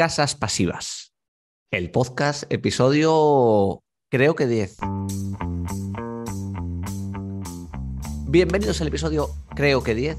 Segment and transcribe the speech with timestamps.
[0.00, 1.12] Casas Pasivas,
[1.70, 4.78] el podcast episodio creo que 10.
[8.26, 10.16] Bienvenidos al episodio creo que 10.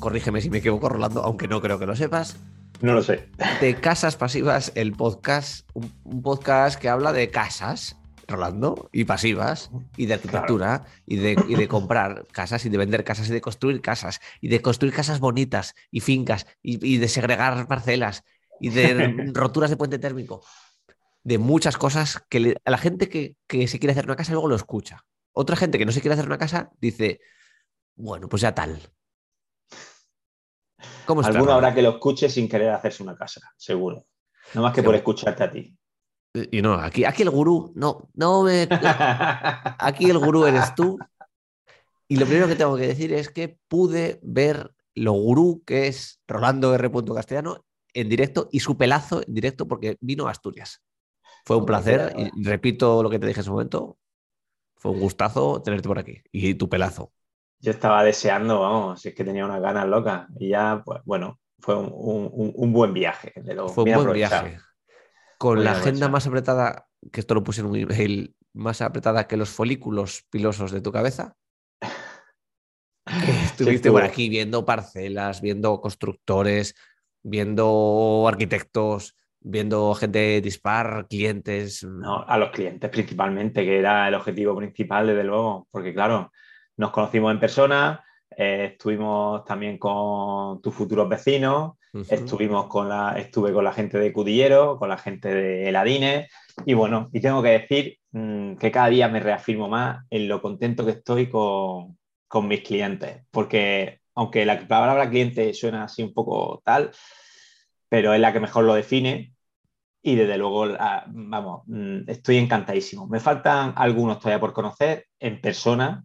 [0.00, 2.38] Corrígeme si me equivoco, Rolando, aunque no creo que lo sepas.
[2.80, 3.28] No lo sé.
[3.60, 9.70] De Casas Pasivas, el podcast, un, un podcast que habla de casas, Rolando, y pasivas,
[9.98, 13.40] y de arquitectura, y, de, y de comprar casas, y de vender casas, y de
[13.40, 18.24] construir casas, y de construir casas bonitas, y fincas, y, y de segregar parcelas,
[18.60, 20.44] y de roturas de puente térmico,
[21.22, 24.32] de muchas cosas que le- a la gente que, que se quiere hacer una casa
[24.32, 25.04] luego lo escucha.
[25.32, 27.20] Otra gente que no se quiere hacer una casa dice,
[27.94, 28.80] bueno, pues ya tal.
[31.04, 34.06] ¿Cómo Alguno habrá que lo escuche sin querer hacerse una casa, seguro.
[34.54, 35.76] No más que por escucharte a ti.
[36.50, 38.68] Y no, aquí, aquí el gurú, no, no me.
[39.78, 40.98] Aquí el gurú eres tú.
[42.08, 46.20] Y lo primero que tengo que decir es que pude ver lo gurú que es
[46.26, 46.90] Rolando R.
[47.14, 47.65] Castellano
[48.00, 50.82] en directo y su pelazo en directo porque vino a Asturias.
[51.44, 53.98] Fue un Hombre, placer qué y repito lo que te dije en ese momento.
[54.76, 57.12] Fue un gustazo tenerte por aquí y tu pelazo.
[57.60, 60.26] Yo estaba deseando, vamos, si es que tenía unas ganas locas.
[60.38, 63.32] Y ya, pues bueno, fue un, un- un buen viaje.
[63.36, 64.58] De lo, Fue un buen viaje.
[65.38, 69.26] Con Muy la agenda más apretada, que esto lo puse en un email, más apretada
[69.26, 71.36] que los folículos pilosos de tu cabeza.
[73.44, 76.74] Estuviste por aquí viendo parcelas, viendo constructores,
[77.26, 81.82] viendo arquitectos, viendo gente dispar, clientes.
[81.82, 86.30] No, a los clientes principalmente, que era el objetivo principal, desde luego, porque claro,
[86.76, 88.04] nos conocimos en persona,
[88.36, 91.72] eh, estuvimos también con tus futuros vecinos,
[92.08, 96.30] estuvimos con la, estuve con la gente de Cudillero, con la gente de Eladines,
[96.64, 100.40] y bueno, y tengo que decir mm, que cada día me reafirmo más en lo
[100.40, 106.12] contento que estoy con, con mis clientes, porque aunque la palabra cliente suena así un
[106.12, 106.90] poco tal,
[107.88, 109.34] pero es la que mejor lo define.
[110.02, 110.66] Y desde luego,
[111.08, 113.06] vamos, mm, estoy encantadísimo.
[113.06, 116.02] Me faltan algunos todavía por conocer en persona,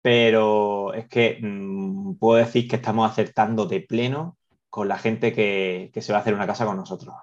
[0.00, 4.38] pero es que mm, puedo decir que estamos acertando de pleno
[4.70, 7.14] con la gente que, que se va a hacer una casa con nosotros.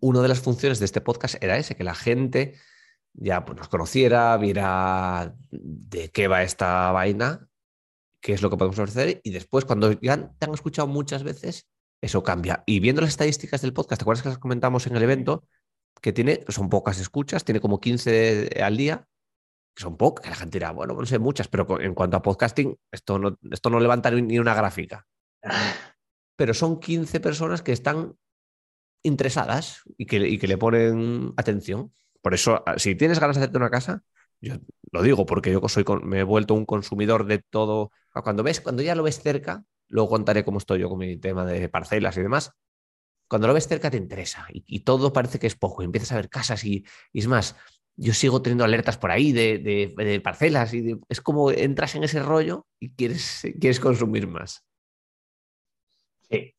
[0.00, 2.54] Una de las funciones de este podcast era ese, que la gente
[3.14, 7.49] ya pues, nos conociera, viera de qué va esta vaina,
[8.20, 11.66] qué es lo que podemos ofrecer, y después, cuando ya te han escuchado muchas veces,
[12.02, 12.62] eso cambia.
[12.66, 15.44] Y viendo las estadísticas del podcast, ¿te acuerdas que las comentamos en el evento?
[16.00, 19.06] Que tiene, son pocas escuchas, tiene como 15 al día,
[19.74, 22.76] que son pocas, la gente dirá, bueno, no sé muchas, pero en cuanto a podcasting,
[22.90, 25.06] esto no, esto no levanta ni una gráfica.
[26.36, 28.14] Pero son 15 personas que están
[29.02, 31.92] interesadas y que, y que le ponen atención.
[32.22, 34.02] Por eso, a- si tienes ganas de hacerte una casa,
[34.40, 34.54] yo
[34.92, 37.92] lo digo porque yo soy me he vuelto un consumidor de todo.
[38.12, 41.44] Cuando ves, cuando ya lo ves cerca, luego contaré cómo estoy yo con mi tema
[41.44, 42.52] de parcelas y demás.
[43.28, 45.82] Cuando lo ves cerca te interesa y, todo parece que es poco.
[45.82, 47.56] y empiezas a ver casas y, es más,
[47.96, 52.22] yo sigo teniendo alertas por ahí de, de- parcelas y es como entras en ese
[52.22, 54.64] rollo y quieres, quieres consumir más.
[56.28, 56.54] Sí.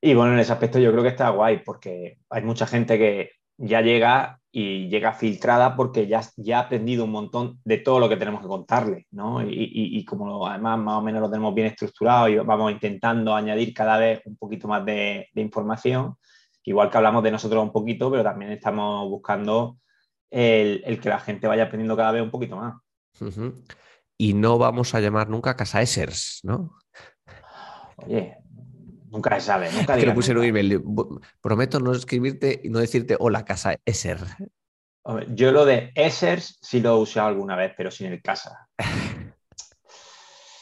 [0.00, 3.39] Y bueno, en ese aspecto yo creo que está guay porque hay mucha gente que
[3.62, 8.08] ya llega y llega filtrada porque ya, ya ha aprendido un montón de todo lo
[8.08, 9.42] que tenemos que contarle, ¿no?
[9.42, 12.72] Y, y- y como lo- además más o menos lo tenemos bien estructurado y vamos
[12.72, 16.16] intentando añadir cada vez un poquito más de, de información,
[16.64, 19.76] igual que hablamos de nosotros un poquito, pero también estamos buscando
[20.30, 22.74] el, el que la gente vaya aprendiendo cada vez un poquito más.
[24.18, 26.72] Y no vamos a llamar nunca Casa Essers, ¿no?
[27.98, 28.36] Oye,
[29.10, 30.48] nunca se sabe, nunca que lo digas puse en un nunca.
[30.48, 30.68] email.
[30.68, 34.18] digo, "Bu- Prometo no escribirte y no decirte hola, Casa Esser.
[35.28, 38.68] Yo lo de Essers sí lo he usado alguna vez, pero sin el casa.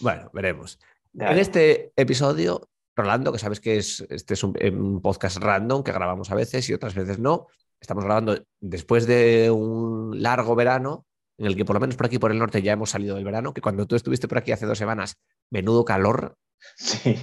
[0.01, 0.79] Bueno, veremos.
[1.15, 5.91] En este episodio, Rolando, que sabes que es, este es un, un podcast random que
[5.93, 7.49] grabamos a veces y otras veces no.
[7.81, 11.05] Estamos grabando después de un largo verano,
[11.37, 13.25] en el que por lo menos por aquí, por el norte, ya hemos salido del
[13.25, 15.17] verano, que cuando tú estuviste por aquí hace dos semanas,
[15.51, 16.37] menudo calor.
[16.77, 17.17] Sí.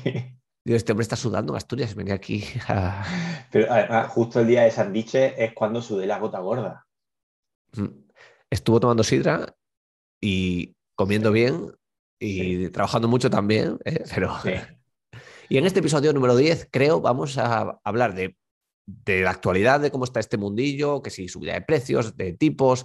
[0.65, 3.05] Digo, este hombre está sudando en Asturias, venía aquí a...
[3.51, 6.88] Pero además, justo el día de Sandiche es cuando sudé la gota gorda.
[7.73, 8.06] Mm.
[8.50, 9.56] Estuvo tomando sidra
[10.19, 11.71] y comiendo bien
[12.19, 14.03] y trabajando mucho también, ¿eh?
[14.13, 14.35] pero...
[14.41, 14.51] Sí.
[15.47, 18.35] Y en este episodio número 10, creo, vamos a hablar de,
[18.88, 22.83] de la actualidad, de cómo está este mundillo, que si subida de precios, de tipos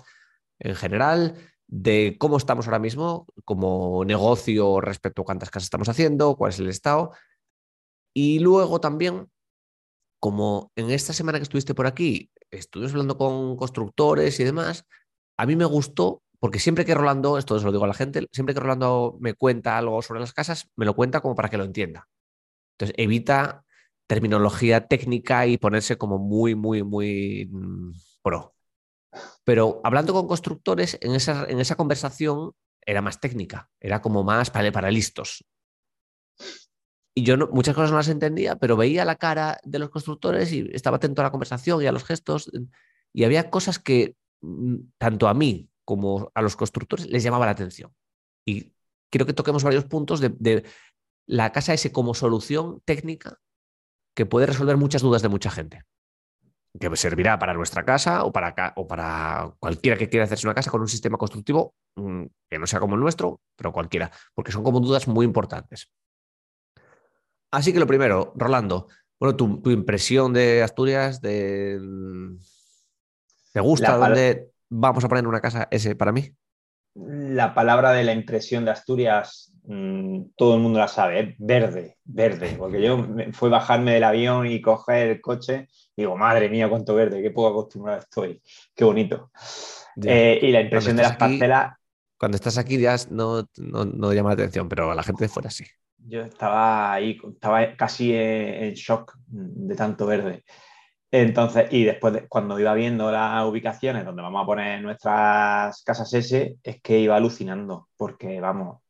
[0.59, 1.37] en general,
[1.67, 6.59] de cómo estamos ahora mismo como negocio respecto a cuántas casas estamos haciendo, cuál es
[6.59, 7.13] el estado.
[8.15, 9.31] Y luego también,
[10.19, 14.85] como en esta semana que estuviste por aquí, estuvimos hablando con constructores y demás,
[15.37, 18.27] a mí me gustó, porque siempre que Rolando, esto se lo digo a la gente,
[18.33, 21.59] siempre que Rolando me cuenta algo sobre las casas, me lo cuenta como para que
[21.59, 22.09] lo entienda.
[22.75, 23.65] Entonces, evita
[24.07, 27.93] terminología técnica y ponerse como muy, muy, muy mm,
[28.23, 28.55] pro.
[29.45, 32.53] Pero hablando con constructores, en esa, en esa conversación
[32.85, 35.45] era más técnica, era como más para, para listos.
[37.21, 40.71] Y yo muchas cosas no las entendía, pero veía la cara de los constructores y
[40.73, 42.51] estaba atento a la conversación y a los gestos.
[43.13, 47.53] Y había cosas que mm, tanto a mí como a los constructores les llamaba la
[47.53, 47.95] atención.
[48.47, 48.73] Y
[49.11, 50.65] quiero que toquemos varios puntos de,
[51.27, 53.39] la casa ese como solución técnica
[54.15, 55.83] que puede resolver muchas dudas de mucha gente.
[56.81, 60.71] Que servirá para nuestra casa o para, o para cualquiera que quiera hacerse una casa
[60.71, 64.65] con un sistema constructivo mm, que no sea como el nuestro, pero cualquiera, porque son
[64.65, 65.93] como dudas muy importantes.
[67.51, 68.87] Así que lo primero, Rolando,
[69.19, 71.79] bueno, tu, impresión de Asturias, de...
[73.53, 76.33] ¿Te gusta dónde vamos a poner una casa ese para mí?
[76.95, 82.55] La palabra de la impresión de Asturias, mm, todo el mundo la sabe, verde, verde,
[82.57, 86.95] porque yo fue bajarme del avión y coger el coche y digo, madre mía, cuánto
[86.95, 88.41] verde, qué poco acostumbrado estoy,
[88.75, 89.31] qué bonito.
[90.03, 91.75] Eh, y la impresión de las parcelas...
[92.17, 95.51] Cuando estás aquí ya no, no llama la atención, pero a la gente de fuera
[95.51, 95.65] sí
[96.07, 100.45] yo estaba ahí, estaba casi en shock de tanto verde.
[101.13, 106.57] Entonces, y después cuando iba viendo las ubicaciones donde vamos a poner nuestras casas S,
[106.63, 108.83] es que iba alucinando, porque vamos,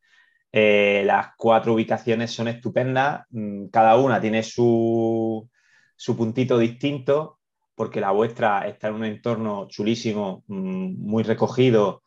[0.51, 5.49] eh, las cuatro ubicaciones son estupendas, mm, cada una tiene su,
[5.95, 7.39] su puntito distinto,
[7.75, 12.03] porque la vuestra está en un entorno chulísimo, mm, muy recogido,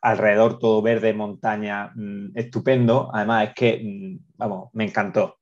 [0.00, 3.10] alrededor todo verde, montaña, mm, estupendo.
[3.12, 5.38] Además es que, mm, vamos, me encantó.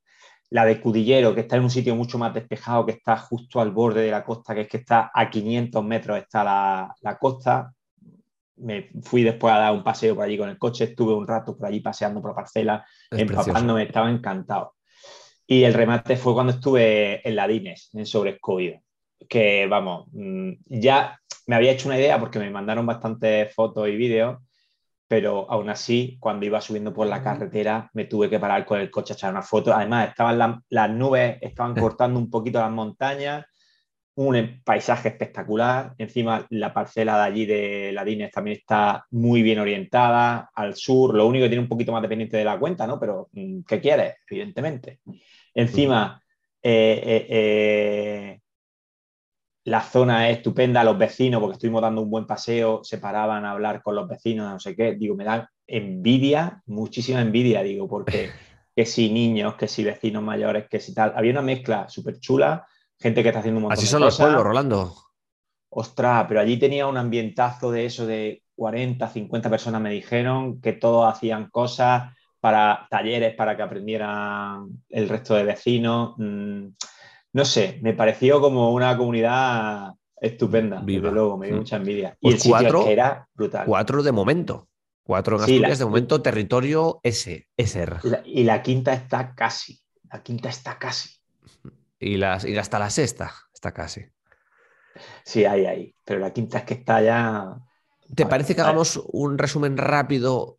[0.51, 3.73] La de Cudillero, que está en un sitio mucho más despejado, que está justo al
[3.73, 7.73] borde de la costa, que es que está a 500 metros está la, costa.
[8.57, 11.57] Me fui después a dar un paseo por allí con el coche, estuve un rato
[11.57, 14.75] por allí paseando por la parcela, empapándome, estaba encantado.
[15.47, 18.81] Y el remate fue cuando estuve en Ladines, en Sobrescovido,
[19.29, 23.97] que vamos, mm, ya me había hecho una idea porque me mandaron bastantes fotos y
[23.97, 24.39] vídeos
[25.07, 28.91] pero aún así, cuando iba subiendo por la carretera, me tuve que parar con el
[28.91, 29.73] coche a echar una foto.
[29.73, 33.45] Además, estaban las nubes, estaban cortando un poquito las montañas,
[34.17, 35.95] un paisaje espectacular.
[35.99, 41.15] Encima, la parcela de allí de Ladines también está muy bien orientada al sur.
[41.15, 42.99] Lo único que tiene un poquito más dependiente de la cuenta, ¿no?
[42.99, 44.17] Pero, mm, ¿qué quieres?
[44.29, 45.01] Evidentemente.
[45.55, 46.21] Encima,
[46.63, 48.41] eh, eh, eh,
[49.65, 53.53] la zona es estupenda, los vecinos, porque estuvimos dando un buen paseo, se paraban a
[53.53, 54.95] hablar con los vecinos, no sé qué.
[54.95, 58.31] Digo, me da envidia, muchísima envidia, digo, porque
[58.77, 61.15] que si niños, que si vecinos mayores, que si tal.
[61.17, 62.67] Había una mezcla súper chula,
[62.99, 64.95] gente que está haciendo un montón Así son los pueblos, Rolando.
[65.71, 70.75] Ostras, pero allí tenía un ambientazo de eso de 40, 50 personas me dijeron que
[70.75, 76.15] todos hacían cosas para talleres para que aprendieran el resto de vecinos.
[76.19, 76.69] Mm,
[77.35, 80.81] no sé, me pareció como una comunidad estupenda.
[80.81, 81.59] Desde luego, me dio mm.
[81.59, 82.17] mucha envidia.
[82.21, 83.67] y pues el cuatro, era brutal.
[83.67, 84.69] Cuatro de momento.
[85.03, 87.99] Cuatro en Asturias, de momento territorio S, SR.
[88.25, 89.83] y la quinta está casi.
[90.11, 91.11] La quinta está casi.
[91.99, 94.07] Y, las, y hasta la sexta está casi.
[95.25, 95.95] Sí, ahí, ahí.
[96.05, 97.57] Pero la quinta es que está ya.
[98.15, 100.57] ¿Te parece que hagamos un resumen rápido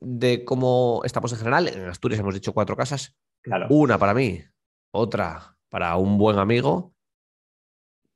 [0.00, 1.66] de cómo estamos en general?
[1.66, 3.16] En Asturias hemos dicho cuatro casas.
[3.42, 3.66] Claro.
[3.70, 4.40] Una para mí,
[4.92, 6.92] otra para un buen amigo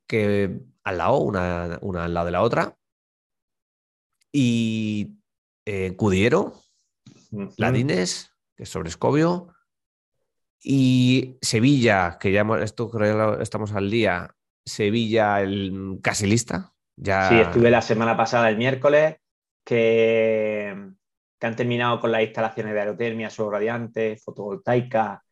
[0.06, 2.76] que al lado, una, al lado de la otra.
[4.30, 5.16] Y
[5.64, 6.52] eh, Cudiero,
[7.56, 9.54] Ladines, que es sobre Escobio.
[10.62, 14.34] Y Sevilla, que ya esto creo estamos al día.
[14.62, 16.74] Sevilla, el casi lista.
[16.94, 17.30] Ya...
[17.30, 19.16] Sí, estuve la semana pasada, el miércoles,
[19.64, 20.90] que,
[21.40, 25.24] que han terminado con las instalaciones de aerotermia, radiante, fotovoltaica,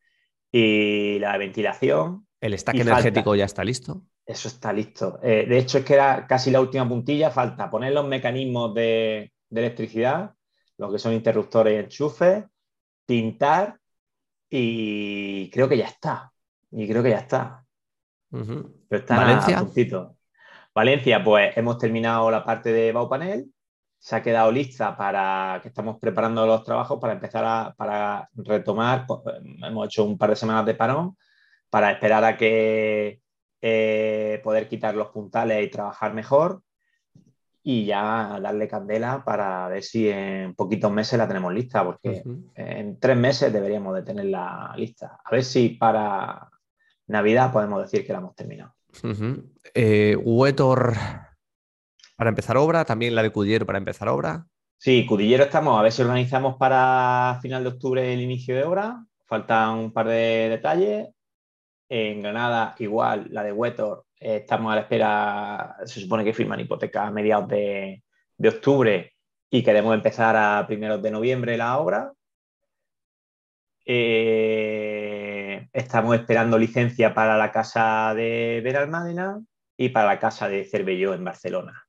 [0.57, 2.25] y la ventilación.
[2.39, 4.03] ¿El stack energético ya está listo?
[4.25, 5.19] Eso está listo.
[5.21, 7.29] Eh, de hecho, es que era casi la última puntilla.
[7.29, 10.33] Falta poner los mecanismos de, electricidad,
[10.77, 12.45] lo que son interruptores y enchufes,
[13.05, 13.77] pintar
[14.49, 16.31] y creo que ya está.
[16.71, 17.65] Y creo que ya está.
[18.29, 19.67] Valencia.
[20.73, 23.51] Valencia, pues hemos terminado la parte de Baupanel
[24.05, 29.07] se ha quedado lista para que estamos preparando los trabajos para empezar a para retomar.
[29.07, 29.19] Pues,
[29.63, 31.17] hemos hecho un par de semanas de parón
[31.71, 33.19] para esperar a que
[33.59, 36.61] eh, poder quitar los puntales y trabajar mejor
[37.63, 42.21] y ya darle candela para ver si en poquitos meses la tenemos lista, porque
[42.53, 45.19] en tres meses deberíamos de tenerla lista.
[45.25, 46.47] A ver si para
[47.07, 48.75] Navidad podemos decir que la hemos terminado.
[49.03, 49.41] Uh
[52.15, 54.45] para empezar obra, también la de Cudillero para empezar obra.
[54.77, 59.03] Sí, Cudillero estamos, a ver si organizamos para final de octubre el inicio de obra.
[59.25, 61.09] Faltan un par de detalles
[61.89, 67.07] En Granada, igual, la de Wetor, estamos a la espera, se supone que firman hipoteca
[67.07, 68.03] a mediados de,
[68.37, 69.13] de octubre
[69.49, 72.11] y queremos empezar a primeros de noviembre la obra.
[73.85, 79.41] Eh, estamos esperando licencia para la casa de Benalmádena
[79.77, 81.84] y para la casa de Cervelló en Barcelona.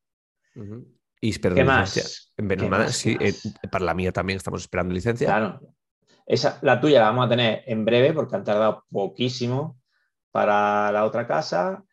[1.20, 2.32] Y ¿Qué más?
[2.36, 3.34] En Benalmádena, sí, eh,
[3.70, 5.26] para la mía también estamos esperando licencia.
[5.26, 5.60] Claro.
[6.26, 9.80] Esa, la tuya la vamos a tener en breve porque han tardado poquísimo
[10.30, 11.84] para la otra casa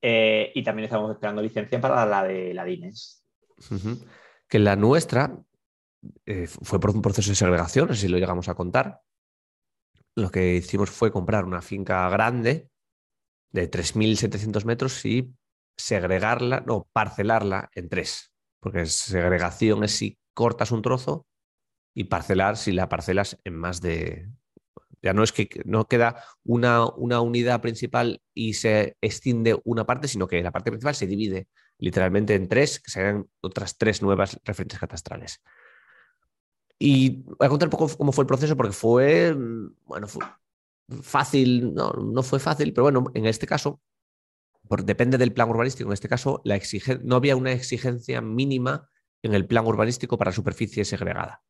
[0.00, 3.24] eh, y también estamos esperando licencia para la de la Dines.
[4.48, 5.36] Que la nuestra
[6.62, 9.00] fue por un proceso de segregación, no sé si lo llegamos a contar
[10.16, 12.70] lo que hicimos fue comprar una finca grande
[13.50, 15.34] de 3.700 metros y
[15.76, 21.26] segregarla, no, parcelarla en tres, porque segregación es si cortas un trozo
[21.94, 24.28] y parcelar si la parcelas en más de...
[25.02, 30.08] Ya no es que no queda una, una unidad principal y se extiende una parte,
[30.08, 31.46] sino que la parte principal se divide
[31.78, 35.42] literalmente en tres, que serían otras tres nuevas referentes catastrales.
[36.78, 40.06] Y voy a contar un poco cómo fue el proceso, porque fue, mm, bueno,
[41.02, 43.80] fácil, no, no fue fácil, pero bueno, en este caso,
[44.84, 46.42] depende del plan urbanístico, en este caso,
[47.02, 48.88] no había una exigencia mínima
[49.22, 51.42] en el plan urbanístico para superficie segregada.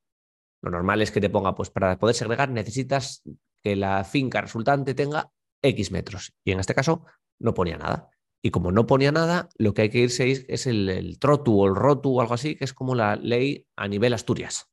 [0.63, 3.23] Lo normal es que te ponga, pues para poder segregar necesitas
[3.63, 5.31] que la finca resultante tenga
[5.63, 6.35] X metros.
[6.45, 7.05] Y en este caso
[7.39, 8.09] no ponía nada.
[8.43, 11.67] Y como no ponía nada, lo que hay que irse es el, el trotu o
[11.67, 14.69] el rotu o algo así, que es como la ley a nivel Asturias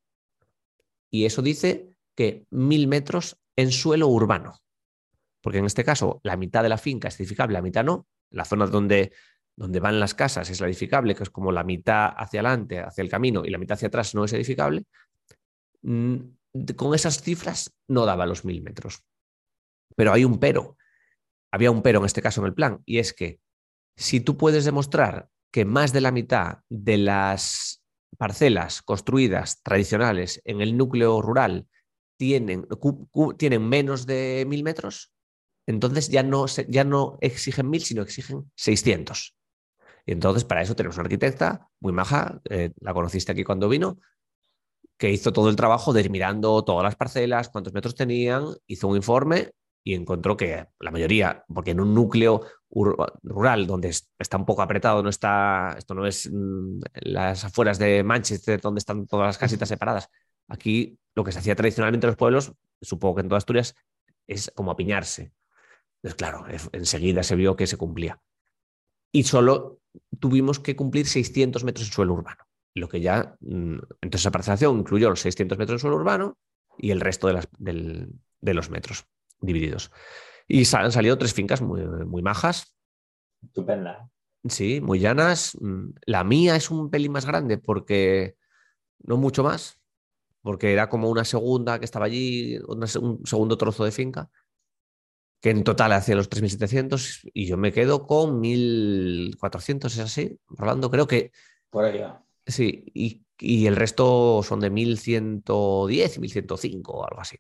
[1.11, 4.55] y eso dice que mil metros en suelo urbano.
[5.41, 8.07] Porque en este caso la mitad de la finca es edificable, la mitad no.
[8.31, 9.13] La zona donde,
[9.55, 13.01] donde van las casas es la edificable, que es como la mitad hacia adelante, hacia
[13.01, 14.85] el camino, y la mitad hacia atrás no es edificable.
[15.83, 16.15] Mm,
[16.75, 19.03] con esas cifras no daba los mil metros.
[19.95, 20.77] Pero hay un pero.
[21.51, 23.39] Había un pero en este caso en el plan, y es que
[23.97, 27.83] si tú puedes demostrar que más de la mitad de las
[28.17, 31.67] parcelas construidas tradicionales en el núcleo rural
[32.17, 32.67] tienen,
[33.37, 35.11] tienen menos de mil metros,
[35.65, 39.35] entonces ya no, ya no exigen mil, sino exigen 600.
[40.05, 43.99] Y entonces para eso tenemos una arquitecta muy maja, eh, la conociste aquí cuando vino,
[44.97, 48.87] que hizo todo el trabajo de ir mirando todas las parcelas, cuántos metros tenían, hizo
[48.87, 49.51] un informe
[49.83, 52.45] y encontró que la mayoría, porque en un núcleo
[53.23, 58.03] rural donde está un poco apretado, no está, esto no es mm, las afueras de
[58.03, 60.09] Manchester donde están todas las casitas separadas.
[60.47, 63.75] Aquí lo que se hacía tradicionalmente en los pueblos, supongo que en toda Asturias,
[64.27, 65.33] es como apiñarse.
[66.03, 68.19] Entonces, claro, enseguida se vio que se cumplía.
[69.11, 69.79] Y solo
[70.19, 72.43] tuvimos que cumplir 600 metros en suelo urbano.
[72.73, 76.37] Lo que ya, mm, entonces esa parcelación incluyó los 600 metros en suelo urbano
[76.77, 79.05] y el resto de, las, de los metros
[79.41, 79.91] divididos.
[80.47, 82.75] Y han salido tres fincas muy, muy majas.
[83.43, 84.09] Estupenda.
[84.47, 85.57] Sí, muy llanas.
[85.59, 88.35] Mm, la mía es un pelín más grande porque
[89.03, 89.79] no mucho más,
[90.41, 94.29] porque era como una segunda que estaba allí, un segundo trozo de finca,
[95.41, 100.89] que en total hacía los 3.700 y yo me quedo con 1.400, es así, Rolando,
[100.89, 101.31] creo que...
[101.69, 102.23] Por ahí va.
[102.45, 107.37] Sí, y, y el resto son de 1.110 y 1.105 o algo así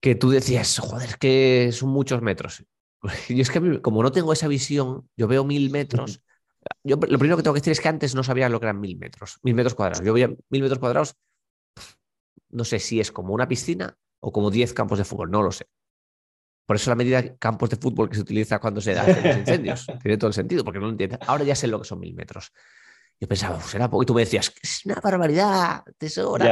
[0.00, 2.64] que tú decías, joder, que son muchos metros.
[3.28, 6.22] Y es que como no tengo esa visión, yo veo mil metros.
[6.84, 8.80] Yo lo primero que tengo que decir es que antes no sabía lo que eran
[8.80, 10.04] mil metros, mil metros cuadrados.
[10.04, 11.14] Yo veía mil metros cuadrados,
[12.50, 15.50] no sé si es como una piscina o como diez campos de fútbol, no lo
[15.50, 15.66] sé.
[16.68, 19.36] Por eso la medida de campos de fútbol que se utiliza cuando se dan los
[19.38, 21.16] incendios tiene todo el sentido, porque no lo entiendo.
[21.26, 22.52] Ahora ya sé lo que son mil metros.
[23.18, 24.02] Yo pensaba, será poco.
[24.02, 26.44] Y tú me decías, es una barbaridad, tesoro.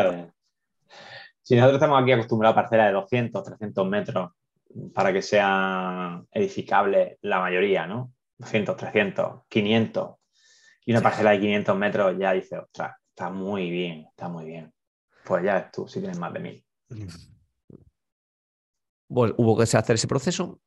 [1.43, 4.31] Si nosotros estamos aquí acostumbrados a parcelas de 200, 300 metros
[4.95, 8.15] para que sea edificable la mayoría, ¿no?
[8.39, 10.15] 200, 300, 500.
[10.87, 14.73] Y una parcela de 500 metros ya dice, ostras, está muy bien, está muy bien.
[15.27, 16.65] Pues ya ves tú, si tienes más de mil.
[19.09, 20.61] Hubo que hacer ese proceso.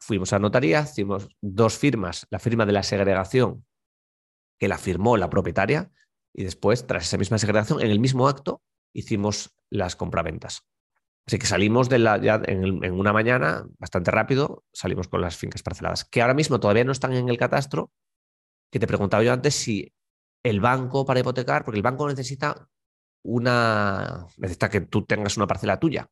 [0.00, 3.66] Fuimos a notaría, hicimos dos firmas, la firma de la segregación,
[4.58, 5.90] que la firmó la propietaria,
[6.34, 10.68] y después, tras esa misma segregación, en el mismo acto, hicimos las compraventas.
[11.26, 15.62] Así que salimos de la, ya en, una mañana, bastante rápido, salimos con las fincas
[15.62, 17.92] parceladas, que ahora mismo todavía no están en el catastro,
[18.70, 19.92] que te preguntaba yo antes si
[20.42, 22.68] el banco para hipotecar, porque el banco necesita
[23.22, 26.08] una, necesita que tú tengas una parcela tuya.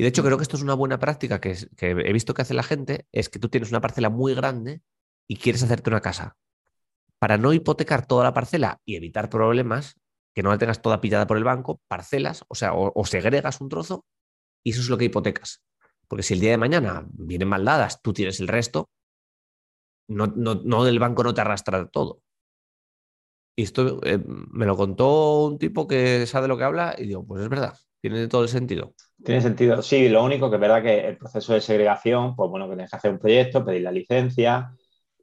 [0.00, 2.40] Y de hecho creo que esto es una buena práctica que, que he visto que
[2.40, 4.80] hace la gente, es que tú tienes una parcela muy grande
[5.28, 6.38] y quieres hacerte una casa.
[7.18, 10.00] Para no hipotecar toda la parcela y evitar problemas,
[10.34, 13.68] que no la tengas toda pillada por el banco, parcelas, o sea, o, segregas un
[13.68, 14.06] trozo
[14.64, 15.62] y eso es lo que hipotecas.
[16.08, 18.88] Porque si el día de mañana vienen mal dadas, tú tienes el resto,
[20.08, 22.22] no, no, no el banco no te arrastra todo.
[23.54, 27.26] Y esto eh, me lo contó un tipo que sabe lo que habla y digo,
[27.26, 28.94] pues es verdad, tiene todo el sentido.
[29.22, 29.82] Tiene sentido.
[29.82, 32.90] Sí, lo único que es verdad que el proceso de segregación, pues bueno, que tienes
[32.90, 34.72] que hacer un proyecto, pedir la licencia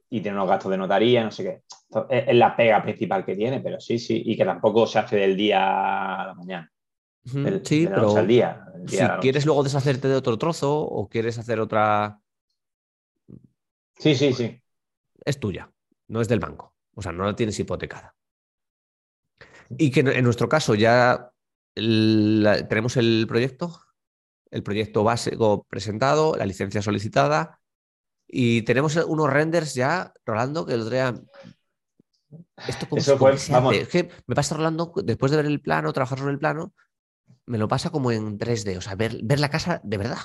[0.08, 1.62] y tiene unos gastos de notaría, no sé qué.
[2.08, 5.36] Es la pega principal que tiene, pero sí, sí, y que tampoco se hace del
[5.36, 6.72] día a la mañana.
[7.64, 12.20] sí, pero al día, si quieres luego deshacerte de otro trozo o quieres hacer otra...
[13.98, 14.62] Sí, sí, sí.
[15.24, 15.70] Es tuya,
[16.06, 16.74] no es del banco.
[16.94, 18.14] O sea, no la tienes hipotecada.
[19.76, 21.32] Y que en nuestro caso ya
[21.74, 23.80] tenemos el proyecto,
[24.50, 27.60] el proyecto básico presentado, la licencia solicitada
[28.26, 31.14] y tenemos unos renders ya rolando que otro día...
[32.66, 33.74] Esto Eso fue, vamos.
[33.74, 36.74] Es que me pasa rolando, después de ver el plano, trabajar sobre el plano,
[37.46, 40.18] me lo pasa como en 3D, o sea, ver, ver la casa de verdad.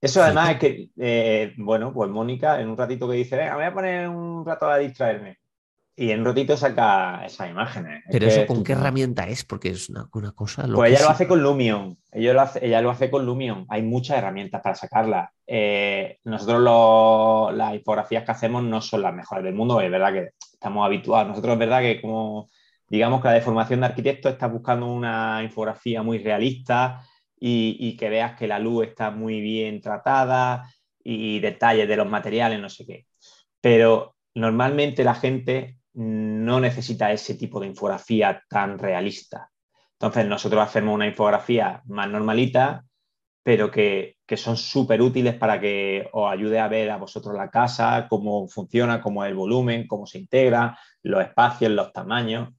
[0.00, 3.64] Eso además es que, eh, bueno, pues Mónica en un ratito que dice, venga, voy
[3.64, 5.40] a poner un rato a distraerme.
[6.00, 8.04] Y en ratito saca esas imágenes.
[8.08, 9.44] Pero eso, ¿con qué herramienta es?
[9.44, 10.64] Porque es una, cosa.
[10.72, 11.98] Pues ella lo hace con Lumion.
[12.12, 13.66] Ella lo hace, ella lo hace con Lumion.
[13.68, 15.32] Hay muchas herramientas para sacarla.
[15.44, 19.80] Eh, nosotros las infografías que hacemos no son las mejores del mundo.
[19.80, 21.30] Es verdad que estamos habituados.
[21.30, 22.48] Nosotros es verdad que como
[22.88, 27.02] digamos que la deformación de arquitecto está buscando una infografía muy realista
[27.40, 32.08] y, y que veas que la luz está muy bien tratada y detalles de los
[32.08, 33.06] materiales, no sé qué.
[33.60, 39.50] Pero normalmente la gente no necesita ese tipo de infografía tan realista.
[39.94, 42.84] Entonces nosotros hacemos una infografía más normalita,
[43.42, 48.06] pero que, son súper útiles para que os ayude a ver a vosotros la casa,
[48.08, 52.50] cómo funciona, cómo es el volumen, cómo se integra, los espacios, los tamaños.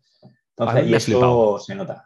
[0.58, 2.04] Entonces, y eso se nota.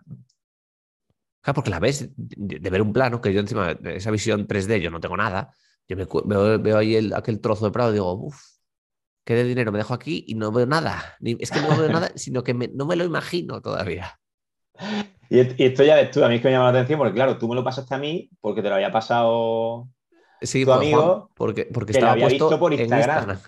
[1.42, 4.82] Claro, porque la ves de, ver un plano, que yo encima de esa visión 3D
[4.82, 5.52] yo no tengo nada.
[5.88, 8.53] Yo veo, ahí aquel trozo de prado y digo, uff,
[9.24, 11.18] qué de dinero me dejo aquí y no veo nada.
[11.22, 14.20] Es que no veo nada, sino que no me lo imagino todavía.
[15.30, 17.38] Y, esto ya ves tú, a mí es que me llama la atención porque, claro,
[17.38, 19.88] tú me lo pasaste a mí porque te lo había pasado
[20.42, 21.30] sí, tu amigo.
[21.36, 23.40] porque, porque estaba había visto por Instagram.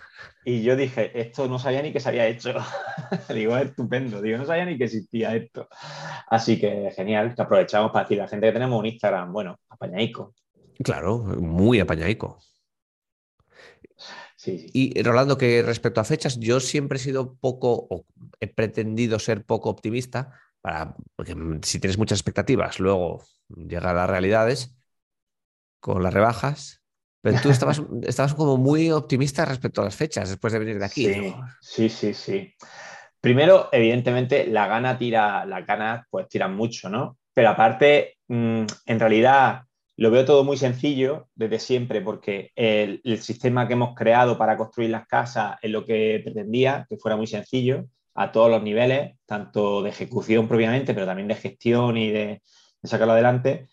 [0.48, 2.54] Y yo dije, esto no sabía ni que se había hecho.
[3.34, 4.22] Digo, es estupendo.
[4.22, 5.68] Digo, no sabía ni que existía esto.
[6.28, 9.60] Así que genial, que aprovechamos para decir a la gente que tenemos un Instagram, bueno,
[9.70, 10.36] apañaico.
[10.84, 12.38] Claro, muy apañaico.
[14.46, 18.06] Y Rolando, que respecto a fechas, yo siempre he sido poco, o
[18.40, 20.32] he pretendido ser poco optimista,
[20.62, 24.76] para, porque si tienes muchas expectativas, luego llega a las realidades
[25.80, 26.82] con las rebajas.
[27.22, 30.86] Pero tú estabas, estabas como muy optimista respecto a las fechas después de venir de
[30.86, 31.08] aquí.
[31.62, 32.56] Sí, sí, sí,
[33.20, 37.18] Primero, evidentemente, la gana tira, las ganas pues tiran mucho, ¿no?
[37.34, 39.65] Pero aparte, mm, en realidad,
[39.98, 44.90] lo veo todo muy sencillo desde siempre porque el, sistema que hemos creado para construir
[44.90, 49.82] las casas es lo que pretendía, que fuera muy sencillo a todos los niveles, tanto
[49.84, 52.42] de ejecución propiamente, pero también de gestión y de,
[52.84, 53.68] sacarlo adelante.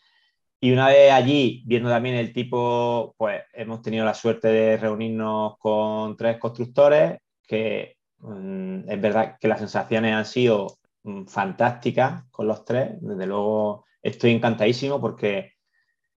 [0.60, 5.58] Y una vez allí, viendo también el tipo, pues hemos tenido la suerte de reunirnos
[5.58, 12.46] con tres constructores, que mm, es verdad que las sensaciones han sido mm, fantásticas con
[12.46, 12.92] los tres.
[13.00, 15.51] Desde luego estoy encantadísimo porque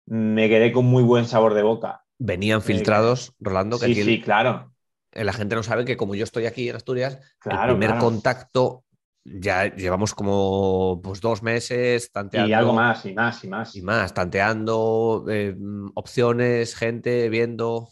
[0.05, 2.03] me quedé con muy buen sabor de boca.
[2.17, 4.73] Venían eh, filtrados, Rolando, que sí, sí, claro.
[5.11, 8.83] La gente no sabe que como yo estoy aquí en Asturias, el primer contacto
[9.25, 12.49] ya llevamos como pues, dos meses tanteando.
[12.49, 13.75] Y algo más, y más, y más.
[13.75, 15.55] Y más, tanteando eh,
[15.93, 17.89] opciones, gente, viendo.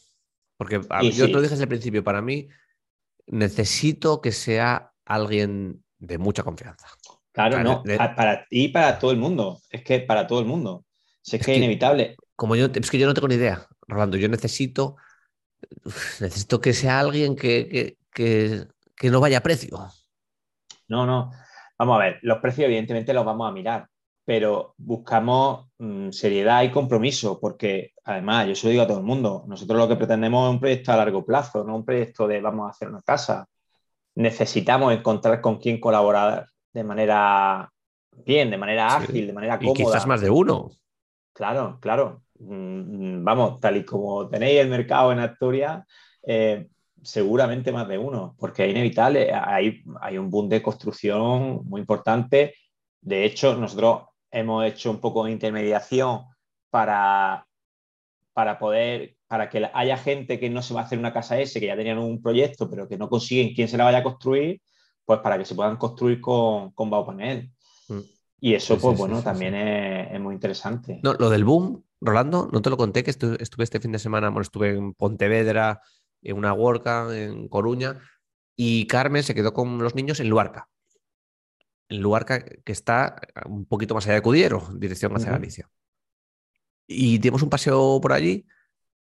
[0.57, 0.81] Porque
[1.13, 2.47] yo te lo dije desde el principio, para mí
[3.27, 6.87] necesito que sea alguien de mucha confianza.
[7.31, 9.59] Claro, no, para ti y para todo el mundo.
[9.69, 10.85] Es que para todo el mundo.
[11.21, 12.15] Si es, que es inevitable.
[12.35, 14.17] Como yo, es que yo no tengo ni idea, Rolando.
[14.17, 14.97] Yo necesito,
[16.19, 17.97] necesito que sea alguien que,
[19.03, 19.87] no vaya a precio.
[20.87, 21.31] No, no.
[21.77, 23.87] Vamos a ver, los precios evidentemente los vamos a mirar,
[24.25, 29.03] pero buscamos mm, seriedad y compromiso, porque además, yo se lo digo a todo el
[29.03, 32.41] mundo, nosotros lo que pretendemos es un proyecto a largo plazo, no un proyecto de
[32.41, 33.47] vamos a hacer una casa.
[34.15, 37.71] Necesitamos encontrar con quién colaborar de manera
[38.25, 39.79] bien, de manera ágil, de manera cómoda.
[39.79, 40.71] Y quizás más de uno.
[41.33, 42.23] Claro, claro.
[42.39, 45.85] Mm, vamos, tal y como tenéis el mercado en Asturias,
[46.23, 46.67] eh,
[47.03, 52.55] seguramente más de uno, porque es inevitable, hay, hay un boom de construcción muy importante.
[53.01, 56.25] De hecho, nosotros hemos hecho un poco de intermediación
[56.69, 57.47] para,
[58.33, 61.59] para poder, para que haya gente que no se va a hacer una casa S,
[61.59, 64.61] que ya tenían un proyecto, pero que no consiguen quién se la vaya a construir,
[65.05, 67.51] pues para que se puedan construir con, con Baupanel.
[68.43, 70.99] Y eso, pues bueno, también es, muy interesante.
[71.03, 74.29] No, lo del boom, Rolando, no te lo conté que estuve, este fin de semana,
[74.29, 75.81] bueno, estuve en Pontevedra,
[76.23, 77.99] en una worka en Coruña,
[78.55, 80.69] y Carmen se quedó con los niños en Luarca.
[81.87, 85.69] En Luarca, que está un poquito más allá de Cudiero, dirección hacia Galicia.
[86.87, 88.47] Y dimos un paseo por allí.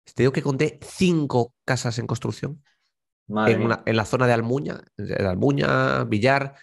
[0.06, 2.64] Te digo que conté cinco casas en construcción.
[3.28, 6.56] En, la zona de Almuña, de Almuña, Villar,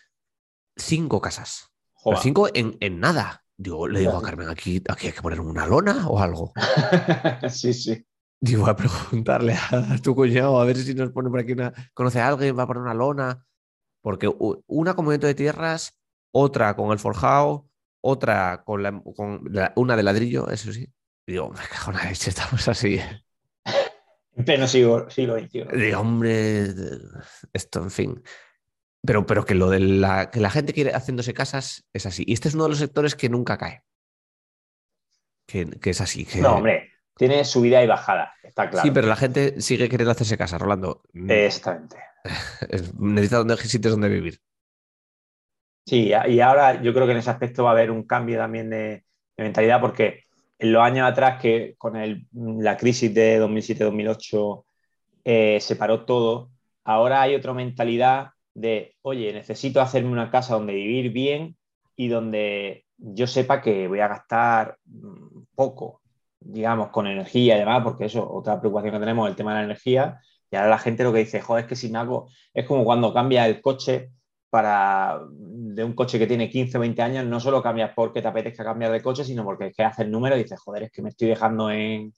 [0.77, 1.74] cinco casas.
[2.21, 3.45] Cinco en, en nada.
[3.57, 6.53] Digo, le digo a Carmen, aquí, aquí hay que poner una lona o algo.
[7.49, 8.05] sí, sí.
[8.41, 11.73] Digo, a preguntarle a tu cuñado a ver si nos pone por aquí una.
[11.95, 12.59] ¿Conoce a alguien?
[12.59, 13.47] ¿Va a poner una lona?
[14.03, 14.29] Porque
[14.67, 15.99] una con movimiento de tierras,
[16.31, 17.71] otra con el forjado,
[18.03, 20.93] otra con, la, con una de ladrillo, eso sí.
[21.27, 23.01] Digo, me cago en la leche, estamos así.
[24.37, 25.65] En pleno siglo, siglo XXI.
[25.77, 26.67] Digo, hombre,
[27.53, 28.23] esto, en fin.
[29.07, 32.25] Pero, pero que lo de la, que la gente quiere haciéndose casas es así.
[32.27, 33.83] Y este es uno de los sectores que nunca cae.
[35.47, 36.27] Que, es así.
[36.41, 38.87] No, hombre, tiene subida y bajada, está claro.
[38.87, 41.03] Sí, pero la gente sigue queriendo hacerse casa, Rolando.
[41.13, 41.31] Mm.
[41.31, 41.97] Exactamente.
[42.99, 44.41] Necesita donde, sitios donde vivir.
[45.87, 48.71] Sí, y ahora yo creo que en ese aspecto va a haber un cambio también
[48.71, 49.05] de,
[49.37, 50.23] mentalidad porque
[50.59, 51.95] en los años atrás que con
[52.33, 54.65] la crisis de 2007-2008
[55.25, 56.51] eh, se paró todo,
[56.85, 61.57] ahora hay otra mentalidad de, oye, necesito hacerme una casa donde vivir bien
[61.97, 66.03] y donde yo sepa que voy a gastar mm, poco,
[66.41, 69.65] digamos, con energía y demás, porque eso, otra preocupación que tenemos, el tema de la
[69.65, 72.65] energía, y ahora la gente lo que dice, joder, es que si me hago, es
[72.67, 74.11] como cuando cambia el coche
[74.51, 78.29] para de un coche que tiene 15 o 20 años, no solo cambias porque te
[78.29, 80.93] apetezca cambiar de coche, sino porque es que haces el número y dices, joder, es
[80.93, 82.13] que me estoy dejando en,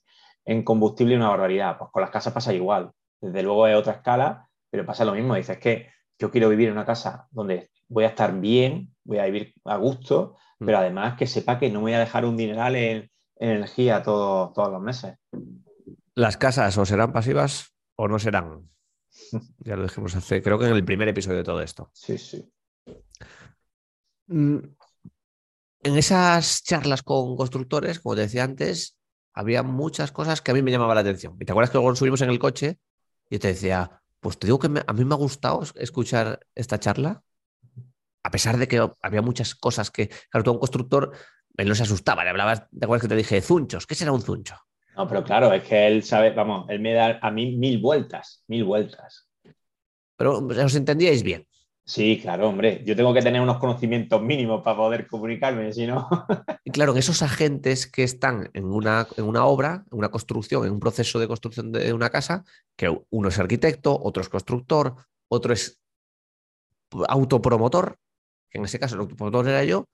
[0.45, 1.77] en combustible una barbaridad.
[1.79, 2.91] Pues con las casas pasa igual.
[3.19, 5.33] Desde luego es otra escala, pero pasa lo mismo.
[5.33, 5.87] Dices que
[6.19, 9.77] yo quiero vivir en una casa donde voy a estar bien, voy a vivir a
[9.77, 10.65] gusto, mm.
[10.65, 14.81] pero además que sepa que no voy a dejar un dineral en, energía todos los
[14.81, 15.15] meses.
[16.15, 18.69] Las casas o serán pasivas o no serán.
[19.59, 21.89] Ya lo dijimos hace, creo que en el primer episodio de todo esto.
[21.93, 22.49] Sí, sí.
[24.27, 24.59] Mm,
[25.83, 28.97] en esas charlas con constructores, como te decía antes,
[29.33, 31.35] había muchas cosas que a mí me llamaban la atención.
[31.39, 32.79] ¿Y te acuerdas que luego subimos en el coche
[33.29, 37.23] y te decía, pues te digo que a mí me ha gustado escuchar esta charla,
[38.23, 41.11] a pesar de que había muchas cosas que, claro, todo un constructor,
[41.55, 43.87] él no se asustaba, le hablabas, ¿te acuerdas que te dije, zunchos?
[43.87, 44.55] ¿Qué será un zuncho?
[44.95, 48.43] No, pero claro, es que él sabe, vamos, él me da a mí mil vueltas,
[48.47, 49.29] mil vueltas.
[50.15, 51.47] Pero os entendíais bien.
[51.87, 52.83] Sí, claro, hombre.
[52.85, 56.09] Yo tengo que tener unos conocimientos mínimos para poder comunicarme, si no.
[56.65, 60.73] y claro, esos agentes que están en una, en una obra, en una construcción, en
[60.73, 62.43] un proceso de construcción de una casa,
[62.75, 64.97] que uno es arquitecto, otro es constructor,
[65.29, 65.79] otro es
[67.07, 67.97] autopromotor,
[68.49, 69.85] que en ese caso el autopromotor era yo,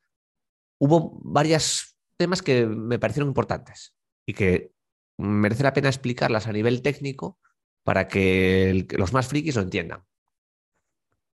[0.80, 3.94] hubo varios temas que me parecieron importantes
[4.26, 4.72] y que
[5.20, 7.38] merece la pena explicarlas a nivel técnico
[7.84, 10.04] para que los más frikis lo entiendan.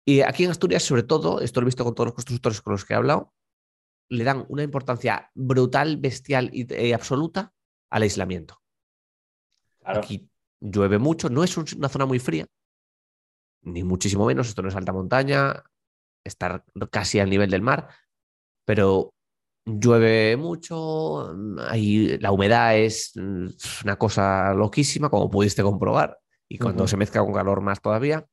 [0.07, 2.73] Y aquí en Asturias, sobre todo, esto lo he visto con todos los constructores con
[2.73, 3.33] los que he hablado,
[4.11, 7.55] le dan una importancia brutal, bestial y, absoluta
[7.91, 8.61] al aislamiento.
[9.83, 10.29] Aquí
[10.61, 12.47] llueve mucho, no es una zona muy fría,
[13.63, 15.63] ni muchísimo menos, esto no es alta montaña,
[16.23, 17.89] estar casi al nivel del mar,
[18.65, 19.15] pero
[19.65, 21.35] llueve mucho,
[21.67, 27.33] ahí la humedad es una cosa loquísima, como pudiste comprobar, y cuando se mezcla con
[27.33, 28.27] calor más todavía.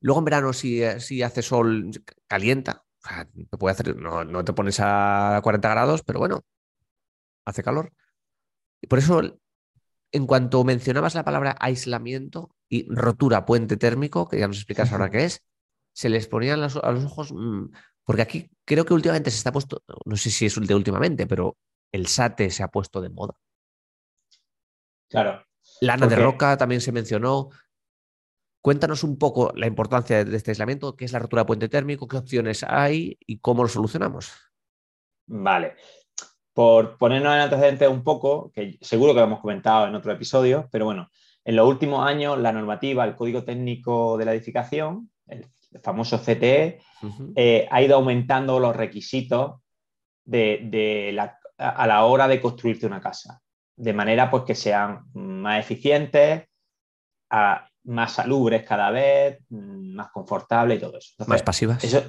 [0.00, 1.90] Luego en verano, si, eh, si hace sol,
[2.26, 2.84] calienta.
[3.58, 6.44] puede hacer, no, te pones a 40 grados, pero bueno,
[7.44, 7.92] hace calor.
[8.80, 9.22] Y por eso,
[10.12, 15.10] en cuanto mencionabas la palabra aislamiento y rotura puente térmico, que ya nos explicas ahora
[15.10, 15.42] qué es,
[15.92, 17.70] se les ponían a los ojos, mm,
[18.04, 21.56] porque aquí creo que últimamente se está puesto, no sé si es de últimamente, pero
[21.92, 23.34] el SATE se ha puesto de moda.
[25.08, 25.44] Claro.
[25.80, 27.50] Lana de roca también se mencionó.
[28.66, 32.08] Cuéntanos un poco la importancia de este aislamiento, qué es la rotura de puente térmico,
[32.08, 34.32] qué opciones hay y cómo lo solucionamos.
[35.28, 35.76] Vale.
[36.52, 40.68] Por ponernos en antecedentes un poco, que seguro que lo hemos comentado en otro episodio,
[40.72, 41.08] pero bueno,
[41.44, 45.46] en los últimos años la normativa, el Código Técnico de la Edificación, el
[45.80, 46.80] famoso CTE,
[47.36, 49.60] eh, ha ido aumentando los requisitos
[50.24, 51.16] de,
[51.56, 53.40] a la hora de construirte una casa,
[53.76, 56.48] de manera pues que sean más eficientes,
[57.30, 61.14] a, más salubres cada vez, mm, más confortables y todo eso.
[61.26, 61.82] más pasivas.
[61.82, 62.02] Eso,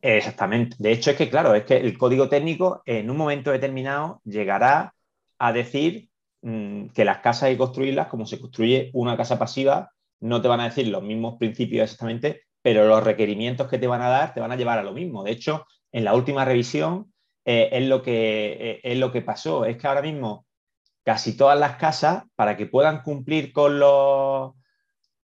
[0.00, 0.76] exactamente.
[0.78, 4.94] De hecho, es que, claro, es que el código técnico en un momento determinado llegará
[5.38, 6.08] a decir
[6.42, 9.90] mm, que las casas hay que construirlas como se construye una casa pasiva.
[10.20, 14.02] No te van a decir los mismos principios exactamente, pero los requerimientos que te van
[14.02, 15.22] a dar te van a llevar a lo mismo.
[15.22, 17.12] De hecho, en la última revisión
[17.44, 19.64] eh, es, lo que, eh, es lo que pasó.
[19.64, 20.46] Es que ahora mismo
[21.04, 24.52] casi todas las casas, para que puedan cumplir con, los,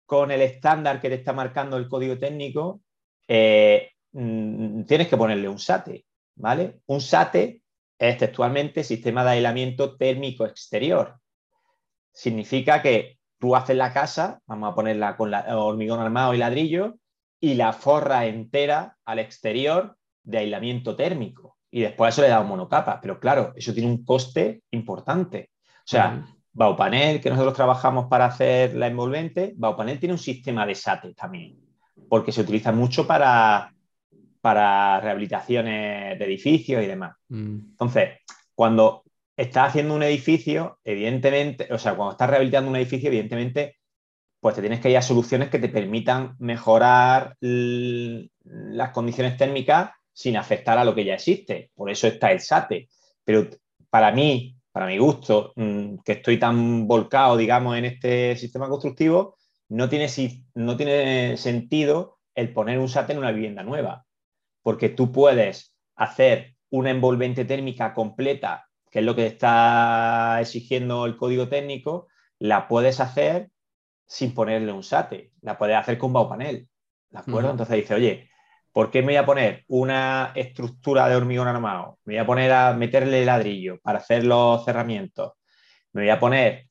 [0.06, 2.82] con el estándar que te está marcando el código técnico,
[3.28, 6.82] eh, mm, tienes que ponerle un SATE, ¿vale?
[6.88, 7.62] Un SATE
[7.98, 11.20] es textualmente sistema de aislamiento térmico exterior.
[12.12, 16.96] Significa que tú haces la casa, vamos a ponerla con hormigón armado y ladrillo,
[17.40, 21.58] y la forra entera al exterior de aislamiento térmico.
[21.70, 23.02] Y después eso le da un monocapa.
[23.02, 25.52] Pero claro, eso tiene un coste importante.
[25.60, 30.76] O sea, Baupanel, que nosotros trabajamos para hacer la envolvente, Baupanel tiene un sistema de
[30.76, 31.58] SATE también,
[32.08, 33.74] porque se utiliza mucho para,
[34.40, 37.16] para rehabilitaciones de edificios y demás.
[37.30, 37.72] Mm.
[37.72, 38.20] Entonces,
[38.54, 39.04] cuando
[39.36, 43.78] estás haciendo un edificio, evidentemente, o sea, cuando estás rehabilitando un edificio, evidentemente,
[44.40, 50.38] pues te tienes que ir a soluciones que te permitan mejorar las condiciones térmicas sin
[50.38, 51.72] afectar a lo que ya existe.
[51.74, 52.90] Por eso está el SATE.
[53.24, 53.48] Pero
[53.90, 59.38] para mí, para mi gusto, mm, que estoy tan volcado, digamos, en este sistema constructivo,
[59.70, 60.08] no tiene,
[60.56, 64.06] no tiene sentido el poner un SAT en una vivienda nueva,
[64.64, 71.18] porque tú puedes hacer una envolvente térmica completa, que es lo que está exigiendo el
[71.18, 72.08] código técnico,
[72.40, 73.52] la puedes hacer
[74.08, 76.68] sin ponerle un SATE, la puedes hacer con Baupanel,
[77.12, 77.52] ¿de acuerdo?
[77.52, 78.30] Entonces dice, oye,
[78.74, 82.00] ¿Por qué me voy a poner una estructura de hormigón armado?
[82.06, 85.34] Me voy a poner a meterle ladrillo para hacer los cerramientos.
[85.94, 86.70] Me voy a poner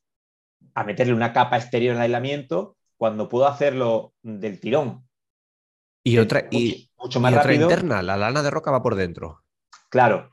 [0.75, 5.07] a meterle una capa exterior de aislamiento cuando puedo hacerlo del tirón.
[6.03, 9.43] Y otra, y, mucho más otra interna, la lana de roca va por dentro.
[9.89, 10.29] Claro.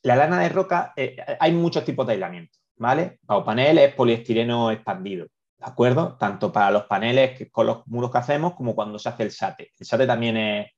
[0.00, 3.18] La lana de roca, eh, hay muchos tipos de aislamiento, ¿vale?
[3.26, 5.26] O panel es poliestireno expandido.
[5.64, 6.16] ¿De acuerdo?
[6.18, 9.72] Tanto para los paneles con los muros que hacemos como cuando se hace el SATE.
[9.78, 10.70] El SATE también es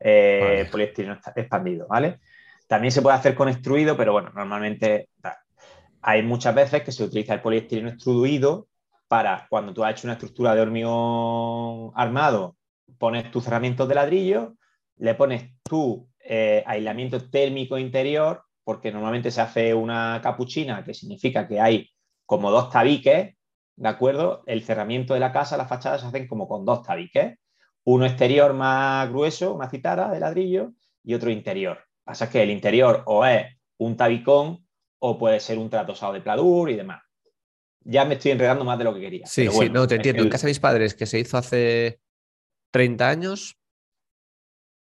[0.00, 2.18] eh, poliestireno expandido, ¿vale?
[2.66, 5.10] También se puede hacer con extruido, pero bueno, normalmente
[6.00, 8.66] hay muchas veces que se utiliza el poliestireno extruido
[9.06, 12.56] para cuando tú has hecho una estructura de hormigón armado,
[12.98, 14.54] pones tus cerramientos de ladrillo,
[14.96, 21.46] le pones tu eh, aislamiento térmico interior, porque normalmente se hace una capuchina, que significa
[21.46, 21.90] que hay
[22.26, 23.36] como dos tabiques
[23.76, 24.42] ¿de acuerdo?
[24.46, 27.38] El cerramiento de la casa, las fachadas se hacen como con dos tabiques.
[27.84, 30.72] Uno exterior más grueso, una citara de ladrillo,
[31.04, 31.78] y otro interior.
[32.04, 33.46] Pasa que el interior o es
[33.78, 34.66] un tabicón
[34.98, 37.02] o puede ser un tratosado de pladur y demás.
[37.84, 39.26] Ya me estoy enredando más de lo que quería.
[39.26, 40.22] Sí, sí, no, te entiendo.
[40.22, 42.00] En casa de mis padres, que se hizo hace
[42.70, 43.58] 30 años,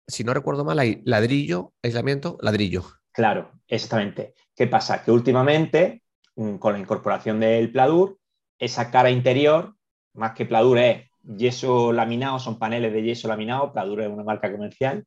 [0.06, 2.84] si no recuerdo mal, hay ladrillo, aislamiento, ladrillo.
[3.12, 4.34] Claro, exactamente.
[4.54, 5.02] ¿Qué pasa?
[5.02, 6.02] Que últimamente,
[6.36, 8.18] mm, con la incorporación del pladur,
[8.64, 9.74] esa cara interior,
[10.14, 14.50] más que Pladur es yeso laminado, son paneles de yeso laminado, Pladur es una marca
[14.50, 15.04] comercial,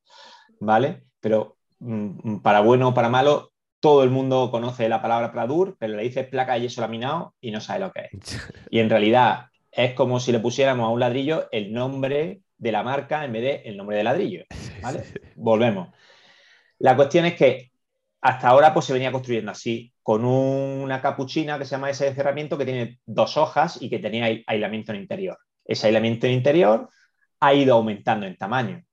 [0.59, 1.03] ¿vale?
[1.19, 5.95] Pero mm, para bueno o para malo, todo el mundo conoce la palabra Pladur, pero
[5.95, 8.11] le dices placa de yeso laminado y no sabe lo que es.
[8.69, 12.83] Y en realidad es como si le pusiéramos a un ladrillo el nombre de la
[12.83, 14.45] marca en vez de el nombre del ladrillo,
[14.81, 15.03] ¿vale?
[15.35, 15.89] Volvemos.
[16.79, 17.71] La cuestión es que
[18.21, 22.57] hasta ahora pues se venía construyendo así, con una capuchina que se llama ese cerramiento
[22.57, 25.37] que tiene dos hojas y que tenía aislamiento en interior.
[25.65, 26.87] Ese aislamiento en interior
[27.41, 28.85] ha ido aumentando en tamaño.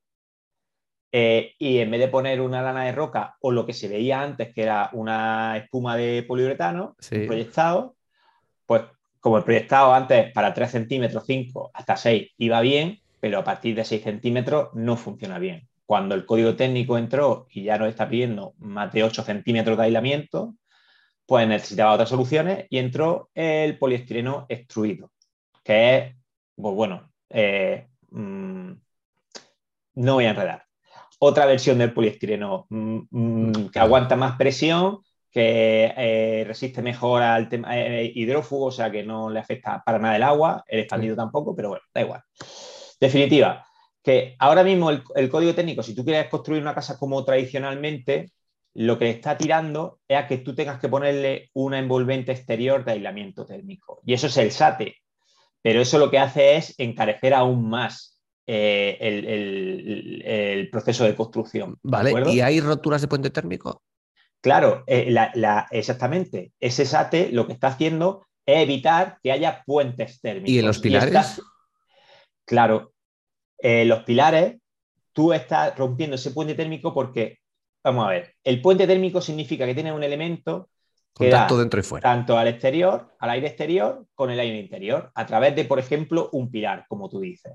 [1.13, 4.23] Eh, y en vez de poner una lana de roca o lo que se veía
[4.23, 6.97] antes, que era una espuma de poliuretano
[7.29, 7.95] proyectado,
[8.67, 8.83] pues
[9.21, 13.77] como el proyectado antes para 3 centímetros, 5 hasta 6 iba bien, pero a partir
[13.77, 15.69] de 6 centímetros no funciona bien.
[15.87, 19.85] Cuando el código técnico entró y ya nos está pidiendo más de 8 centímetros de
[19.85, 20.57] aislamiento,
[21.27, 25.11] pues necesitaba otras soluciones y entró el poliestireno extruido,
[25.63, 26.17] que es,
[26.57, 28.73] pues bueno, eh, mm,
[29.95, 30.65] no voy a enredar.
[31.19, 37.49] Otra versión del poliestireno mm, mm, que aguanta más presión, que eh, resiste mejor al
[37.49, 41.17] tema eh, hidrófugo, o sea que no le afecta para nada el agua, el expandido
[41.17, 42.23] tampoco, pero bueno, da igual.
[43.01, 43.67] Definitiva,
[44.05, 48.31] que ahora mismo el, código técnico, si tú quieres construir una casa como tradicionalmente,
[48.75, 52.93] lo que está tirando es a que tú tengas que ponerle una envolvente exterior de
[52.93, 54.01] aislamiento térmico.
[54.05, 54.97] Y eso es el SATE.
[55.63, 61.79] Pero eso lo que hace es encarecer aún más eh, el, proceso de construcción.
[61.83, 63.83] Vale, ¿y hay roturas de puente térmico?
[64.43, 65.15] Claro, eh,
[65.71, 66.53] exactamente.
[66.61, 70.51] Ese SATE lo que está haciendo es evitar que haya puentes térmicos.
[70.51, 71.41] ¿Y en los pilares?
[72.45, 72.93] claro,
[73.59, 74.57] eh, los pilares,
[75.15, 77.39] tú estás rompiendo ese puente térmico porque,
[77.85, 80.71] vamos a ver, el puente térmico significa que tiene un elemento
[81.15, 82.03] que Contacto dentro y fuera.
[82.03, 86.29] tanto al exterior, al aire exterior, con el aire interior, a través de, por ejemplo,
[86.33, 87.53] un pilar, como tú dices.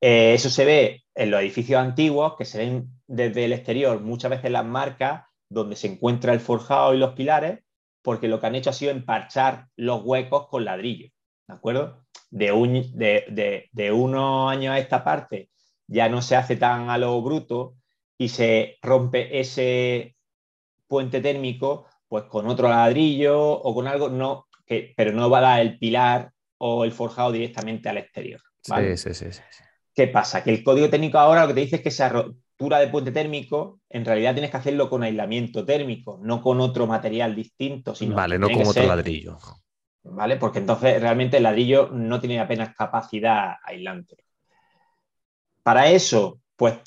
[0.00, 4.30] Eh, eso se ve en los edificios antiguos, que se ven desde el exterior muchas
[4.30, 7.60] veces las marcas donde se encuentra el forjado y los pilares,
[8.02, 11.08] porque lo que han hecho ha sido emparchar los huecos con ladrillo,
[11.46, 12.04] ¿de acuerdo?
[12.30, 15.50] De, de, unos años a esta parte
[15.86, 17.74] ya no se hace tan a lo bruto
[18.22, 20.14] y se rompe ese
[20.86, 25.40] puente térmico pues con otro ladrillo o con algo, no, que, pero no va a
[25.40, 28.40] dar el pilar o el forjado directamente al exterior.
[28.60, 29.40] Sí, sí, sí, sí,
[29.92, 30.44] ¿Qué pasa?
[30.44, 33.10] Que el código técnico ahora lo que te dice es que esa rotura de puente
[33.10, 37.92] térmico, en realidad tienes que hacerlo con aislamiento térmico, no con otro material distinto.
[37.94, 39.38] Sino vale, no con otro ladrillo.
[40.04, 40.36] ¿Vale?
[40.36, 44.16] Porque entonces realmente el ladrillo no tiene apenas capacidad aislante.
[45.64, 46.78] Para eso, pues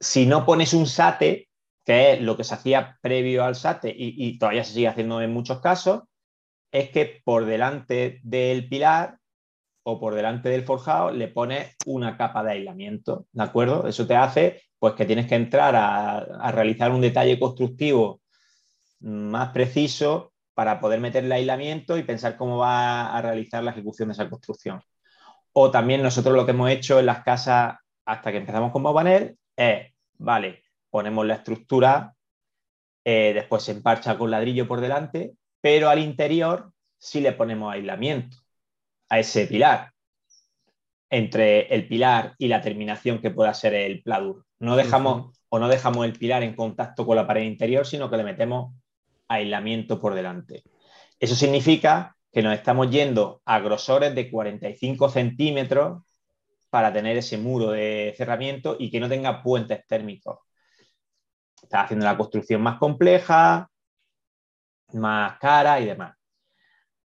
[0.00, 1.48] si no pones un SATE,
[1.84, 5.32] que es lo que se hacía previo al SATE y, todavía se sigue haciendo en
[5.32, 6.02] muchos casos,
[6.72, 9.18] es que por delante del pilar
[9.84, 13.86] o por delante del forjado le pones una capa de aislamiento, ¿de acuerdo?
[13.86, 18.20] Eso te hace pues que tienes que entrar a, realizar un detalle constructivo
[19.00, 24.14] más preciso para poder meterle aislamiento y pensar cómo va a realizar la ejecución de
[24.14, 24.82] esa construcción.
[25.52, 29.38] O también nosotros lo que hemos hecho en las casas hasta que empezamos con Baupanel
[29.56, 32.14] es, vale, ponemos la estructura,
[33.04, 38.36] eh, después se emparcha con ladrillo por delante, pero al interior sí le ponemos aislamiento
[39.08, 39.92] a ese pilar,
[41.10, 44.44] entre el pilar y la terminación que pueda ser el pladur.
[44.58, 48.16] No dejamos o no dejamos el pilar en contacto con la pared interior, sino que
[48.16, 48.74] le metemos
[49.28, 50.64] aislamiento por delante.
[51.18, 56.02] Eso significa que nos estamos yendo a grosores de 45 centímetros
[56.76, 60.40] para tener ese muro de cerramiento y que no tenga puentes térmicos.
[61.62, 63.70] Está haciendo la construcción más compleja,
[64.92, 66.14] más cara y demás.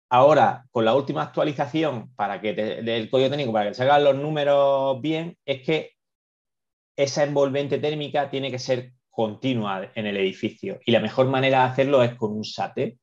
[0.09, 4.17] Ahora, con la última actualización para que del código técnico, para que se hagan los
[4.17, 5.91] números bien, es que
[6.97, 10.81] esa envolvente térmica tiene que ser continua en el edificio.
[10.87, 12.99] Y la mejor manera de hacerlo es con un SATE,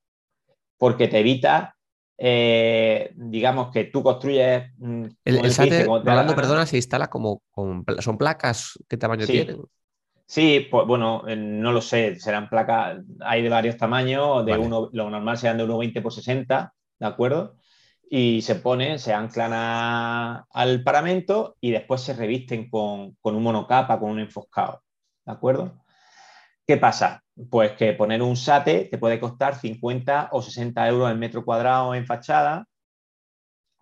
[0.80, 1.75] porque te evita,
[2.17, 4.71] eh, digamos, que tú construyes.
[4.78, 7.41] Mm, el, SATE, hablando, perdona, se instala como.
[7.99, 8.80] ¿Son placas?
[8.88, 9.62] ¿Qué tamaño tienen?
[10.28, 14.89] Sí, pues bueno, eh, no lo sé, serán placas, hay de varios tamaños, de uno,
[14.91, 17.58] lo normal serán de 1,20 por 60 ¿de acuerdo?
[18.10, 24.12] Y se ponen, se anclan al paramento y después se revisten con, un monocapa, con
[24.12, 24.84] un enfoscado,
[25.25, 25.84] ¿de acuerdo?
[26.65, 27.23] ¿Qué pasa?
[27.50, 31.93] Pues que poner un SATE te puede costar 50 o 60 euros el metro cuadrado
[31.93, 32.65] en fachada,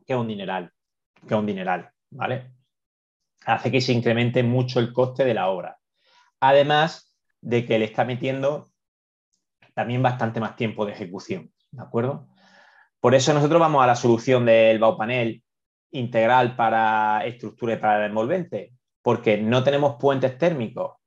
[0.05, 0.71] que es un dineral,
[1.27, 2.51] que es un dineral, ¿vale?
[3.45, 5.77] Hace que se incremente mucho el coste de la obra.
[6.39, 8.71] Además de que le está metiendo
[9.75, 12.27] también bastante más tiempo de ejecución, ¿de acuerdo?
[12.99, 15.43] Por eso nosotros vamos a la solución del Baupanel
[15.91, 21.02] integral para estructura y para envolvente, porque no tenemos puentes térmicos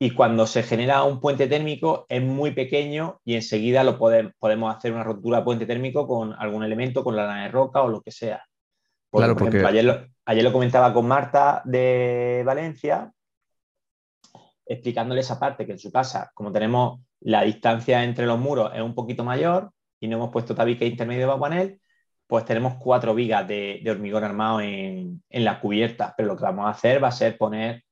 [0.00, 4.92] y cuando se genera un puente térmico es muy pequeño y enseguida lo podemos, hacer
[4.92, 8.00] una rotura de puente térmico con algún elemento, con la lana de roca o lo
[8.00, 8.44] que sea.
[9.10, 13.12] claro, por ejemplo, ayer, lo, ayer lo comentaba con Marta de Valencia,
[14.64, 18.82] explicándole esa parte, que en su casa, como tenemos la distancia entre los muros es
[18.82, 21.80] un poquito mayor, y no hemos puesto tabique intermedio de panel,
[22.28, 26.12] pues tenemos cuatro vigas de, hormigón armado en, en las cubiertas.
[26.16, 27.82] Pero lo que vamos a hacer va a ser poner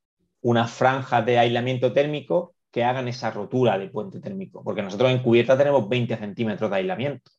[0.46, 5.20] unas franjas de aislamiento térmico que hagan esa rotura de puente térmico, porque nosotros en
[5.20, 7.32] cubierta tenemos 20 centímetros de aislamiento.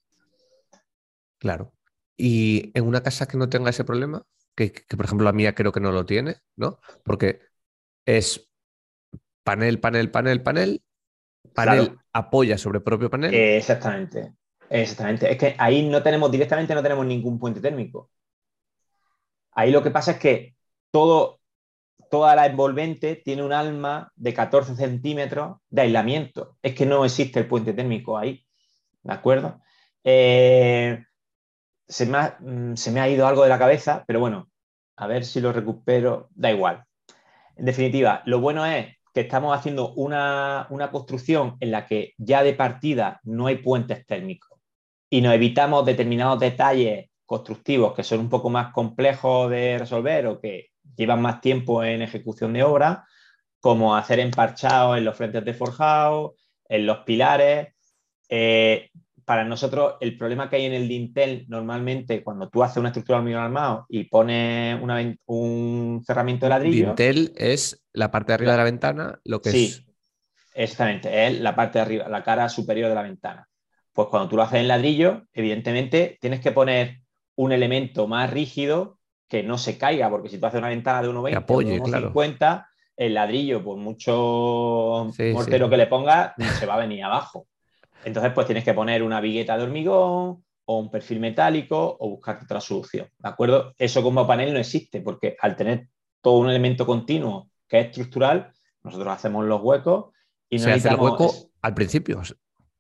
[1.38, 1.72] Claro.
[2.18, 4.24] Y en una casa que no tenga ese problema,
[4.56, 6.80] que, por ejemplo la mía creo que no lo tiene, ¿no?
[7.06, 7.40] Porque
[8.06, 8.50] es
[9.42, 10.84] panel, panel, panel, panel,
[11.54, 13.34] panel apoya sobre propio panel.
[13.34, 14.34] exactamente.
[14.70, 15.32] Exactamente.
[15.32, 18.12] Es que ahí no tenemos, directamente no tenemos ningún puente térmico.
[19.54, 20.56] Ahí lo que pasa es que
[20.92, 21.37] todo,
[22.10, 26.58] toda la envolvente tiene un alma de 14 centímetros de aislamiento.
[26.62, 28.46] Es que no existe el puente térmico ahí.
[29.04, 29.62] ¿De acuerdo?
[30.04, 31.04] Eh,
[31.88, 34.50] se, me ha, mm, se me ha ido algo de la cabeza, pero bueno,
[34.96, 36.30] a ver si lo recupero.
[36.32, 36.84] Da igual.
[37.56, 42.44] En definitiva, lo bueno es que estamos haciendo una, una, construcción en la que ya
[42.44, 44.60] de partida no hay puentes térmicos
[45.10, 50.40] y nos evitamos determinados detalles constructivos que son un poco más complejos de resolver o
[50.40, 53.06] que llevan más tiempo en ejecución de obra,
[53.60, 56.36] como hacer emparchados en los frentes de forjado,
[56.68, 57.70] en los pilares.
[58.30, 58.90] Eh,
[59.24, 63.18] para nosotros, el problema que hay en el dintel, normalmente, cuando tú haces una estructura
[63.18, 64.80] de hormigón armado y pones
[65.26, 66.86] un cerramiento de ladrillo.
[66.88, 69.84] Dintel es la parte de arriba de la ventana, lo que sí, es.
[70.54, 73.48] Exactamente, es la parte de arriba, la cara superior de la ventana.
[73.92, 77.02] Pues cuando tú lo haces en ladrillo, evidentemente tienes que poner
[77.36, 78.97] un elemento más rígido
[79.28, 81.62] que no se caiga, porque si tú haces una ventana de 1,20 o
[82.14, 82.66] 1,50,
[82.96, 87.48] el ladrillo, por mucho mortero que le ponga, se va a venir abajo.
[88.04, 92.40] Entonces, pues tienes que poner una vigueta de hormigón o un perfil metálico o buscar
[92.42, 93.08] otra solución.
[93.18, 93.74] ¿De acuerdo?
[93.78, 95.88] Eso como panel no existe porque al tener
[96.22, 98.52] todo un elemento continuo que es estructural,
[98.84, 100.14] nosotros hacemos los huecos
[100.50, 102.22] y no se hace el hueco al principio.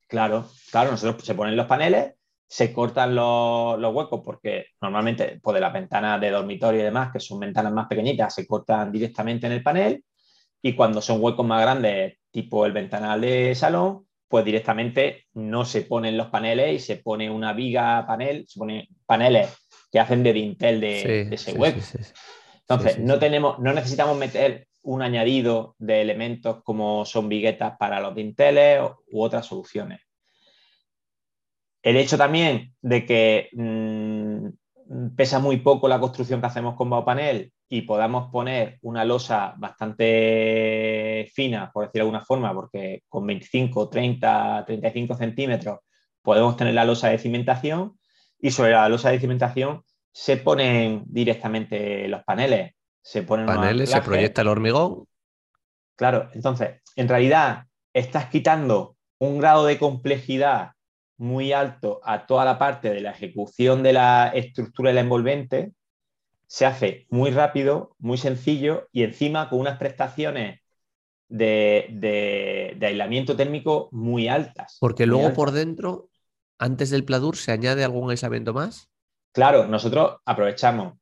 [0.08, 2.14] Claro, claro, nosotros se ponen los paneles,
[2.48, 7.20] se cortan los, huecos porque normalmente pues de las ventanas de dormitorio y demás, que
[7.20, 10.04] son ventanas más pequeñitas, se cortan directamente en el panel
[10.62, 15.82] y cuando son huecos más grandes, tipo el ventanal de salón, pues directamente no se
[15.82, 19.50] ponen los paneles y se pone una viga panel, se ponen paneles
[19.91, 21.80] que hacen de dintel de, ese hueco.
[22.62, 28.16] Entonces, no tenemos, no necesitamos meter un añadido de elementos como son viguetas para los
[28.16, 28.82] dinteles
[29.12, 30.07] u otras soluciones.
[31.88, 37.54] El hecho también de que mm, pesa muy poco la construcción que hacemos con panel
[37.70, 43.88] y podamos poner una losa bastante fina, por decirlo de alguna forma, porque con 25,
[43.88, 45.80] 30, 35 centímetros
[46.22, 47.98] podemos tener la losa de cimentación
[48.38, 49.82] y sobre la losa de cimentación
[50.12, 52.74] se ponen directamente los paneles.
[53.02, 55.06] Se ponen paneles, se proyecta el hormigón.
[55.96, 57.64] Claro, entonces, en realidad
[57.94, 60.72] estás quitando un grado de complejidad
[61.18, 65.74] muy alto a toda la parte de la ejecución de la estructura de la envolvente
[66.47, 70.61] se hace muy rápido, muy sencillo y encima con unas prestaciones
[71.28, 74.78] de, aislamiento térmico muy altas.
[74.80, 76.09] Porque luego por dentro,
[76.57, 78.89] antes del pladur, ¿se añade algún aislamiento más?
[79.34, 80.93] Claro, nosotros aprovechamos,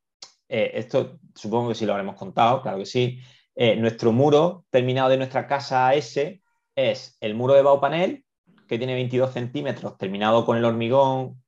[0.50, 3.20] eh, esto supongo que sí lo habremos contado, claro que sí,
[3.56, 6.42] eh, nuestro muro terminado de nuestra casa S
[6.76, 8.25] es el muro de Baupanel,
[8.68, 11.42] que tiene 22 centímetros, terminado con el hormigón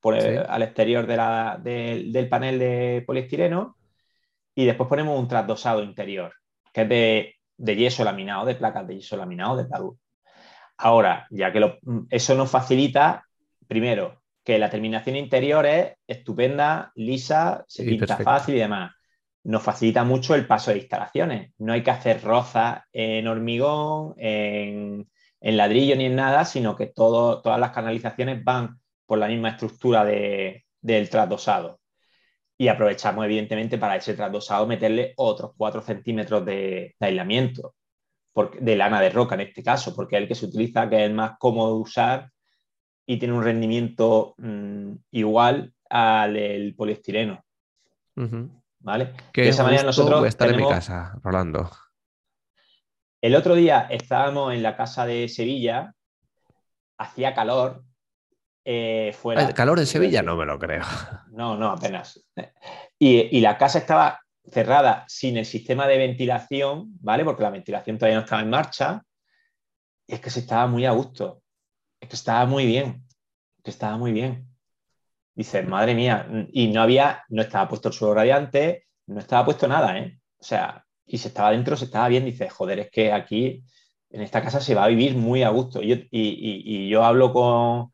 [0.48, 3.78] al exterior del panel de poliestireno,
[4.56, 6.34] y después ponemos un trasdosado interior,
[6.74, 6.90] que es
[7.58, 9.96] de, yeso laminado, de placas de yeso laminado, de talud.
[10.78, 13.26] Ahora, ya que eso nos facilita,
[13.68, 18.94] primero, que la terminación interior es estupenda, lisa, se pinta fácil y demás.
[19.44, 21.52] Nos facilita mucho el paso de instalaciones.
[21.58, 25.08] No hay que hacer rozas en hormigón, en,
[25.42, 31.10] ladrillo ni en nada, sino que todas las canalizaciones van por la misma estructura del
[31.10, 31.80] trasdosado
[32.58, 37.76] y aprovechamos evidentemente para ese trasdosado meterle otros 4 centímetros de, aislamiento
[38.60, 41.10] de lana de roca en este caso, porque es el que se utiliza, que es
[41.10, 42.32] el más cómodo de usar
[43.06, 47.44] y tiene un rendimiento mm, igual al del poliestireno.
[48.80, 49.14] ¿Vale?
[49.34, 51.70] de esa manera nosotros estar en mi casa, Rolando.
[53.22, 55.94] El otro día estábamos en la casa de Sevilla,
[56.98, 57.84] hacía calor
[58.70, 60.22] eh, ¿El calor en Sevilla?
[60.22, 60.84] No me lo creo.
[61.32, 62.22] No, no, apenas.
[63.00, 64.20] Y, la casa estaba
[64.52, 67.24] cerrada sin el sistema de ventilación, ¿vale?
[67.24, 69.04] Porque la ventilación todavía no estaba en marcha.
[70.06, 71.44] Y es que se estaba muy a gusto.
[72.02, 73.06] Es que estaba muy bien.
[73.64, 74.50] que estaba muy bien.
[75.34, 76.28] Dices, madre mía.
[76.52, 80.20] Y no había, no estaba puesto el suelo radiante, no estaba puesto nada, ¿eh?
[80.40, 82.26] O sea, y se estaba dentro, se estaba bien.
[82.26, 83.64] Dices, joder, es que aquí,
[84.12, 85.82] en esta casa se va a vivir muy a gusto.
[85.82, 87.92] y yo hablo con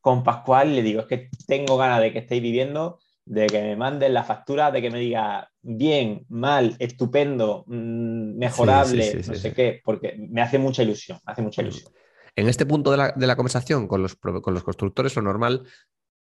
[0.00, 3.60] con Pascual y le digo, es que tengo ganas de que estéis viviendo, de que
[3.60, 9.52] me manden la factura, de que me diga bien, mal, estupendo, mm, mejorable, no sé
[9.52, 11.92] qué, porque me hace mucha ilusión, hace mucha ilusión.
[12.36, 15.64] En este punto de la, conversación con los, con los constructores, lo normal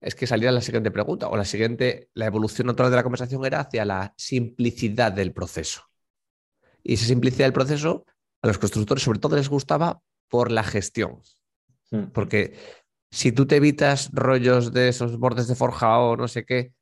[0.01, 3.45] es que saliera la siguiente pregunta o la siguiente, la evolución otra de la conversación
[3.45, 5.83] era hacia la simplicidad del proceso.
[6.83, 8.05] Y esa simplicidad del proceso
[8.41, 11.21] a los constructores sobre todo les gustaba por la gestión.
[11.91, 12.05] Hmm.
[12.13, 12.53] Porque
[13.11, 16.73] si tú te evitas rollos de esos bordes de forja o no sé qué,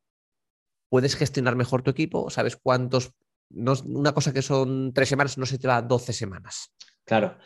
[0.89, 3.11] puedes gestionar mejor tu equipo, sabes cuántos,
[3.49, 6.71] una cosa que son tres semanas no se te va 12 semanas.
[7.03, 7.37] Claro,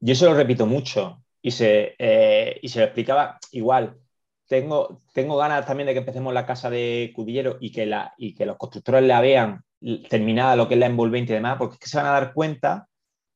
[0.00, 3.98] yo se lo repito mucho y se, eh, y se lo explicaba igual.
[4.46, 8.34] Tengo, tengo ganas también de que empecemos la casa de Cudillero y que, la, y
[8.34, 9.64] que los constructores la vean
[10.08, 12.32] terminada lo que es la envolvente y demás, porque es que se van a dar
[12.32, 12.88] cuenta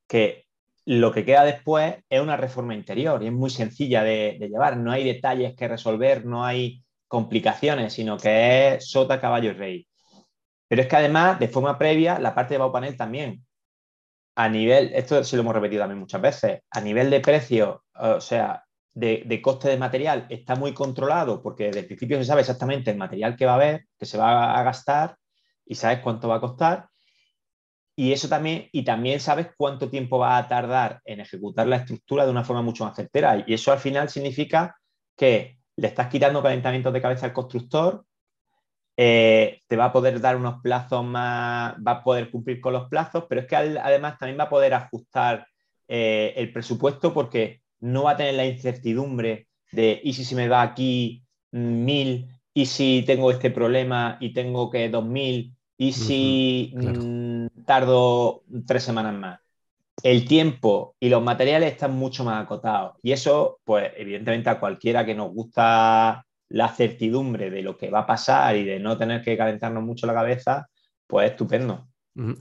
[0.07, 0.47] que
[0.87, 4.79] lo que queda después es una reforma interior y es muy sencilla de, llevar.
[4.79, 9.89] No hay detalles que resolver, no hay complicaciones, sino que es sota, caballo y rey.
[10.67, 13.45] Pero es que además, de forma previa, la parte de Baupanel también.
[14.37, 18.21] A nivel, esto se lo hemos repetido también muchas veces, a nivel de precio, o
[18.21, 22.43] sea, de, de, coste de material está muy controlado porque desde el principio se sabe
[22.43, 25.17] exactamente el material que va a haber, que se va a gastar
[25.69, 26.89] y sabes cuánto va a costar.
[27.95, 32.25] Y eso también, y también sabes cuánto tiempo va a tardar en ejecutar la estructura
[32.25, 33.45] de una forma mucho más certera.
[33.47, 34.77] Y eso al final significa
[35.17, 38.05] que le estás quitando calentamientos de cabeza al constructor,
[38.97, 42.89] eh, te va a poder dar unos plazos más, va a poder cumplir con los
[42.89, 45.47] plazos, pero es que además también va a poder ajustar
[45.87, 50.49] eh, el presupuesto porque no va a tener la incertidumbre de, ¿y si se me
[50.49, 52.29] va aquí mil?
[52.55, 55.55] ¿Y si tengo este problema y tengo que dos mil?
[55.79, 59.41] ¿Y si mm, tardo tres semanas más?
[60.03, 62.97] El tiempo y los materiales están mucho más acotados.
[63.03, 68.01] Y eso, pues, evidentemente, a cualquiera que nos gusta la certidumbre de lo que va
[68.01, 70.69] a pasar y de no tener que calentarnos mucho la cabeza,
[71.07, 71.89] pues estupendo.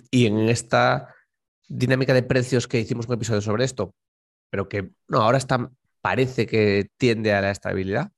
[0.09, 1.13] Y en esta
[1.67, 3.93] dinámica de precios que hicimos un episodio sobre esto,
[4.49, 5.69] pero que no, ahora está,
[6.01, 8.11] parece que tiende a la estabilidad.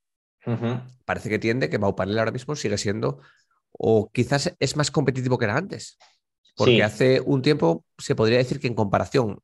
[1.06, 3.20] Parece que tiende que Baupanel ahora mismo sigue siendo,
[3.72, 5.98] o quizás es más competitivo que era antes.
[6.56, 9.40] Porque hace un tiempo se podría decir que en comparación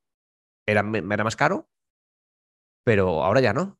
[0.65, 1.69] era, era más caro,
[2.83, 3.79] pero ahora ya no.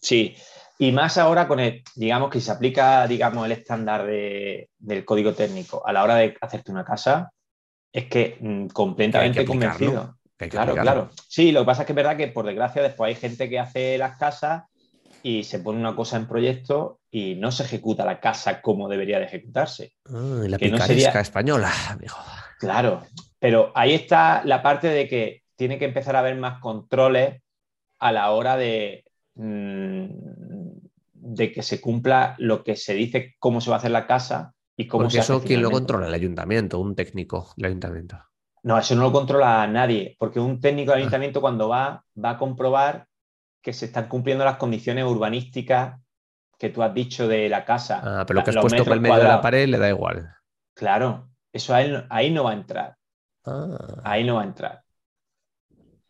[0.00, 0.36] Sí,
[0.78, 5.86] y más ahora con el, digamos que se aplica, digamos, el estándar del código técnico
[5.86, 7.32] a la hora de hacerte una casa,
[7.92, 10.18] es que mm, completamente convencido.
[10.36, 11.10] claro, claro.
[11.28, 13.58] Sí, lo que pasa es que es verdad que por desgracia después hay gente que
[13.58, 14.64] hace las casas
[15.22, 19.18] y se pone una cosa en proyecto y no se ejecuta la casa como debería
[19.18, 19.94] de ejecutarse.
[20.04, 22.14] Ah, la que picaresca española, amigo.
[22.58, 23.06] Claro,
[23.38, 27.40] pero ahí está la parte de que tiene que empezar a haber más controles
[28.00, 29.02] a la hora de,
[29.34, 30.08] mm,
[31.14, 34.52] de que se cumpla lo que se dice, cómo se va a hacer la casa
[34.76, 36.08] y cómo porque se eso, ¿quién lo controla?
[36.08, 38.18] El ayuntamiento, un técnico del ayuntamiento.
[38.62, 41.02] No, eso no lo controla nadie, porque un técnico del ah.
[41.04, 43.06] ayuntamiento cuando va, va a comprobar
[43.62, 45.98] que se están cumpliendo las condiciones urbanísticas
[46.58, 48.00] que tú has dicho de la casa.
[48.02, 50.30] Ah, pero lo que has puesto por el medio de la pared le da igual.
[50.74, 52.96] Claro, eso ahí no va a entrar.
[53.44, 54.00] Ah.
[54.04, 54.82] Ahí no va a entrar.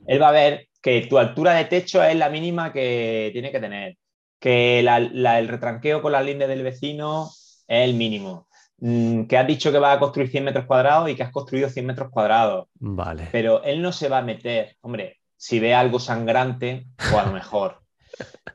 [0.07, 3.61] Él va a ver que tu altura de techo es la mínima que tiene que
[3.61, 3.97] tener,
[4.38, 7.28] que el retranqueo con las líneas del vecino
[7.66, 8.47] es el mínimo,
[8.78, 11.68] mm, que has dicho que vas a construir 100 metros cuadrados y que has construido
[11.68, 12.68] 100 metros cuadrados.
[12.74, 13.28] Vale.
[13.32, 17.26] Pero él no se va a meter, hombre, si ve algo sangrante, o pues a
[17.26, 17.82] lo mejor.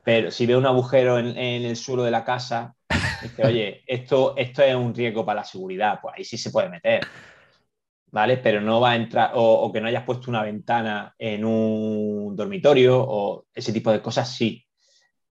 [0.04, 2.74] Pero si ve un agujero en, el suelo de la casa,
[3.22, 6.68] dice, oye, esto, esto es un riesgo para la seguridad, pues ahí sí se puede
[6.68, 7.06] meter.
[8.10, 8.36] ¿Vale?
[8.38, 13.00] Pero no va a entrar, o, que no hayas puesto una ventana en un dormitorio,
[13.00, 14.64] o ese tipo de cosas sí.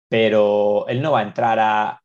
[0.09, 2.03] Pero él no va a entrar a,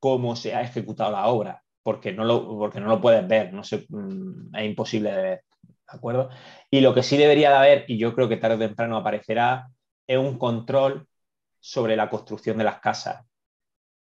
[0.00, 3.60] cómo se ha ejecutado la obra, porque no lo, porque no lo puedes ver, no
[3.60, 5.44] mm, es imposible de ver.
[5.62, 6.30] ¿De acuerdo?
[6.70, 9.68] Y lo que sí debería de haber, y yo creo que tarde o temprano aparecerá,
[10.06, 11.06] es un control
[11.60, 13.24] sobre la construcción de las casas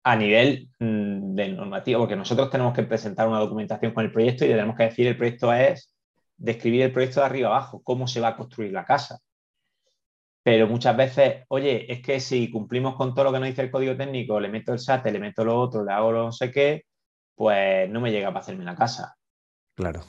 [0.04, 4.44] a nivel mm, del normativo, porque nosotros tenemos que presentar una documentación con el proyecto
[4.44, 5.94] y tenemos que decir el proyecto es
[6.36, 9.18] describir el proyecto de arriba abajo, cómo se va a construir la casa.
[10.42, 13.70] Pero muchas veces, oye, es que si cumplimos con todo lo que nos dice el
[13.70, 16.52] código técnico, le meto el SAT, le meto lo otro, le hago lo no sé
[16.52, 16.84] qué,
[17.34, 19.16] pues no me llega para hacerme la casa.
[19.74, 20.02] Claro.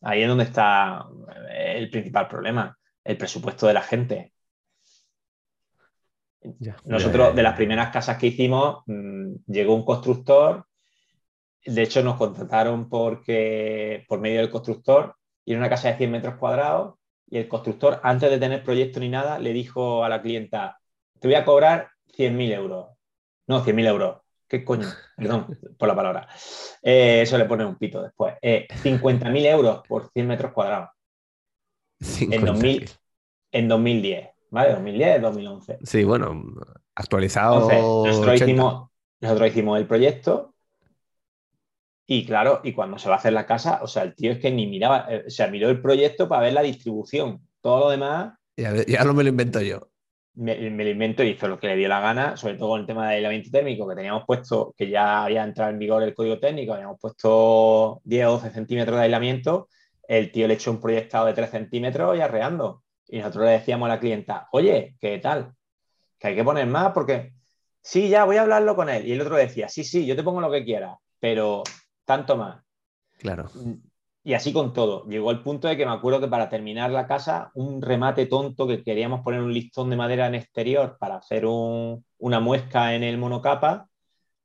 [0.00, 1.06] Ahí es donde está
[1.50, 4.32] el principal problema, el presupuesto de la gente.
[6.84, 10.66] Nosotros, de las primeras casas que hicimos, mm, llegó un constructor,
[11.64, 16.10] de hecho nos contrataron porque, por medio del constructor, y era una casa de 100
[16.10, 16.94] metros cuadrados,
[17.28, 20.80] y el constructor, antes de tener proyecto ni nada, le dijo a la clienta,
[21.20, 22.88] te voy a cobrar 100.000 euros.
[23.46, 24.20] No, 100.000 euros.
[24.48, 24.88] ¿Qué coño?
[25.16, 26.28] Perdón por la palabra.
[26.82, 28.34] Eh, eso le pone un pito después.
[28.42, 30.90] 50.000 eh, euros por 100 metros cuadrados.
[32.30, 32.90] En, 2000,
[33.52, 34.30] en 2010.
[34.50, 34.72] ¿Vale?
[34.72, 35.78] 2010, 2011.
[35.82, 36.42] Sí, bueno,
[36.94, 37.68] actualizado.
[38.04, 38.90] nosotros, hicimos,
[39.20, 40.54] nosotros hicimos el proyecto
[42.12, 44.40] y claro, y cuando se va a hacer la casa, o sea, el tío es
[44.40, 47.40] que ni miraba, eh, o sea, miró el proyecto para ver la distribución.
[47.60, 48.34] Todo lo demás.
[48.56, 49.86] Ya, no me lo invento yo.
[50.34, 52.86] Me, lo invento y hizo lo que le dio la gana, sobre todo con el
[52.88, 56.40] tema del aislamiento térmico, que teníamos puesto, que ya había entrado en vigor el código
[56.40, 59.68] técnico, habíamos puesto 10 o 12 centímetros de aislamiento.
[60.08, 62.82] El tío le echó un proyectado de 3 centímetros y arreando.
[63.12, 65.52] Y nosotros le decíamos a la clienta, oye, ¿qué tal?
[66.18, 67.32] Que hay que poner más porque,
[67.82, 69.06] sí, ya voy a hablarlo con él.
[69.06, 71.64] Y el otro decía, sí, sí, yo te pongo lo que quieras, pero
[72.04, 72.62] tanto más.
[73.18, 73.50] Claro.
[74.22, 75.06] Y así con todo.
[75.06, 78.68] Llegó el punto de que me acuerdo que para terminar la casa, un remate tonto
[78.68, 83.18] que queríamos poner un listón de madera en exterior para hacer una muesca en el
[83.18, 83.88] monocapa,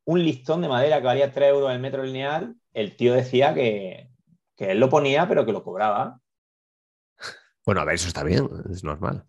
[0.05, 4.09] un listón de madera que valía 3 euros el metro lineal, el tío decía que,
[4.55, 6.19] que él lo ponía, pero que lo cobraba.
[7.65, 9.25] Bueno, a ver, eso está bien, es normal.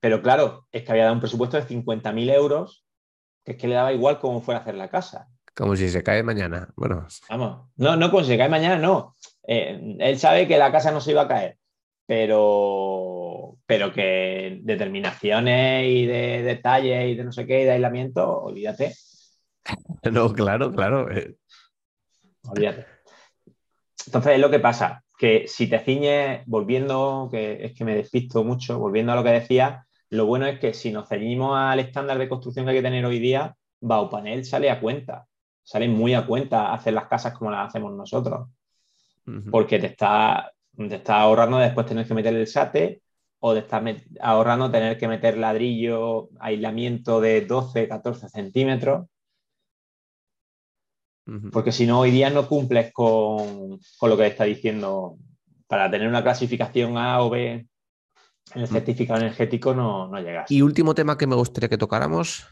[0.00, 2.84] Pero claro, es que había dado un presupuesto de 50.000 euros,
[3.44, 5.28] que es que le daba igual cómo fuera a hacer la casa.
[5.54, 6.68] Como si se cae mañana.
[6.76, 7.06] Bueno.
[7.28, 7.70] Vamos.
[7.76, 9.16] No, no, como si se cae mañana, no.
[9.46, 11.58] Eh, él sabe que la casa no se iba a caer,
[12.06, 18.42] pero, pero que determinaciones y de detalles y de no sé qué y de aislamiento,
[18.42, 18.94] olvídate.
[20.10, 21.10] No, claro, claro.
[21.10, 21.36] Eh.
[22.48, 22.86] olvídate.
[24.06, 28.42] Entonces es lo que pasa, que si te ciñes, volviendo, que es que me despisto
[28.42, 32.16] mucho, volviendo a lo que decía, lo bueno es que si nos ceñimos al estándar
[32.16, 35.26] de construcción que hay que tener hoy día, Baupanel sale a cuenta,
[35.62, 38.48] sale muy a cuenta hacer las casas como las hacemos nosotros,
[39.50, 43.02] porque te está, te está ahorrando después tener que meter el SATE
[43.40, 43.84] o de estar
[44.22, 49.06] ahorrando tener que meter ladrillo, aislamiento de 12, 14 centímetros.
[51.52, 55.16] Porque si no, hoy día no cumples con, lo que está diciendo.
[55.66, 60.50] Para tener una clasificación A o B en el certificado energético no, no llegas.
[60.50, 62.46] Y último tema que me gustaría que tocáramos,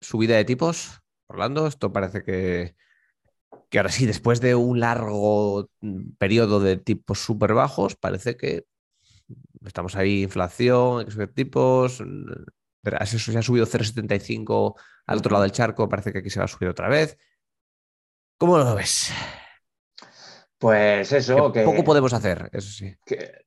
[0.00, 1.00] subida de tipos.
[1.26, 2.76] Orlando, esto parece que,
[3.68, 5.68] que ahora sí, después de un largo
[6.18, 8.66] periodo de tipos súper bajos, parece que
[9.64, 12.02] Estamos ahí, inflación, tipos.
[13.00, 14.74] Eso se ha subido 0,75
[15.06, 17.18] al otro lado del charco, parece que aquí se va a subir otra vez.
[18.40, 19.12] ¿Cómo lo ves?
[20.56, 22.94] Pues eso, que, poco podemos hacer, eso sí.
[23.04, 23.42] Que,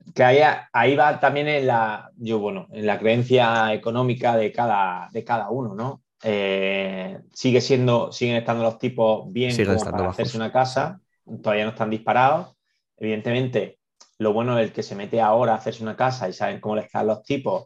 [0.72, 5.50] ahí va también en la, yo, bueno, en la creencia económica de cada, de cada
[5.50, 6.04] uno, ¿no?
[6.22, 11.00] Eh, sigue siendo, siguen estando los tipos bien para hacerse una casa,
[11.42, 12.56] todavía no están disparados.
[12.96, 13.80] Evidentemente,
[14.20, 16.76] lo bueno es el que se mete ahora a hacerse una casa y saben cómo
[16.76, 17.66] le están los tipos,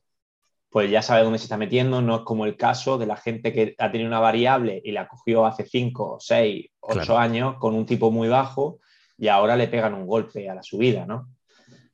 [0.70, 2.01] pues ya sabe dónde se está metiendo.
[2.01, 5.07] No es como el caso de la gente que ha tenido una variable y la
[5.07, 8.80] cogió hace 5, 6, 8 años con un tipo muy bajo
[9.18, 11.30] y ahora le pegan un golpe a la subida, ¿no?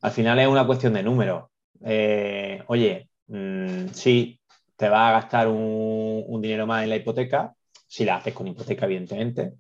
[0.01, 1.45] Al final es una cuestión de números.
[1.86, 4.39] Eh, oye, mm, sí,
[4.76, 7.53] te va a gastar un, un dinero más en la hipoteca,
[7.88, 9.53] si la haces con hipoteca, evidentemente,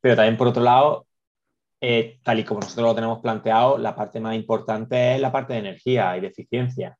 [0.00, 1.06] pero también por otro lado,
[1.80, 5.54] eh, tal y como nosotros lo tenemos planteado, la parte más importante es la parte
[5.54, 6.96] de energía y de eficiencia.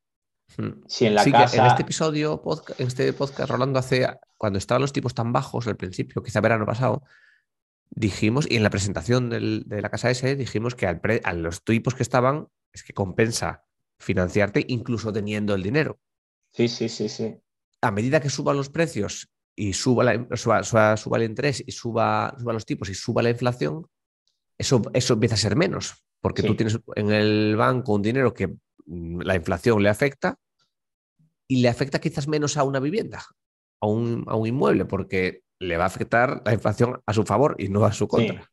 [0.57, 0.83] Hmm.
[0.87, 1.57] Si en la casa...
[1.57, 2.41] en este episodio,
[2.77, 6.65] en este podcast, Rolando, hace, cuando estaban los tipos tan bajos al principio, quizá verano
[6.65, 7.03] pasado,
[7.89, 12.03] dijimos, y en la presentación de la casa S, dijimos que a los tipos que
[12.03, 13.65] estaban, es que compensa
[13.99, 15.99] financiarte incluso teniendo el dinero.
[16.51, 17.37] Sí, sí, sí, sí.
[17.81, 22.53] A medida que suban los precios y suba, la, suba, el interés y suba, suba
[22.53, 23.87] los tipos y suba la inflación,
[24.57, 28.53] eso, eso empieza a ser menos, porque tú tienes en el banco un dinero que
[29.23, 30.37] la inflación le afecta
[31.47, 33.23] y le afecta quizás menos a una vivienda,
[33.81, 37.83] a un, inmueble, porque le va a afectar la inflación a su favor y no
[37.85, 38.49] a su contra.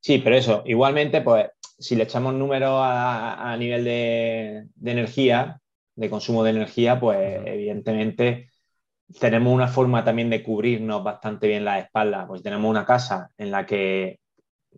[0.00, 5.60] Sí, pero eso, igualmente, pues si le echamos números a, nivel de, energía,
[5.96, 8.50] de consumo de energía, pues evidentemente
[9.18, 12.26] tenemos una forma también de cubrirnos bastante bien la espalda.
[12.26, 14.20] Pues tenemos una casa en la que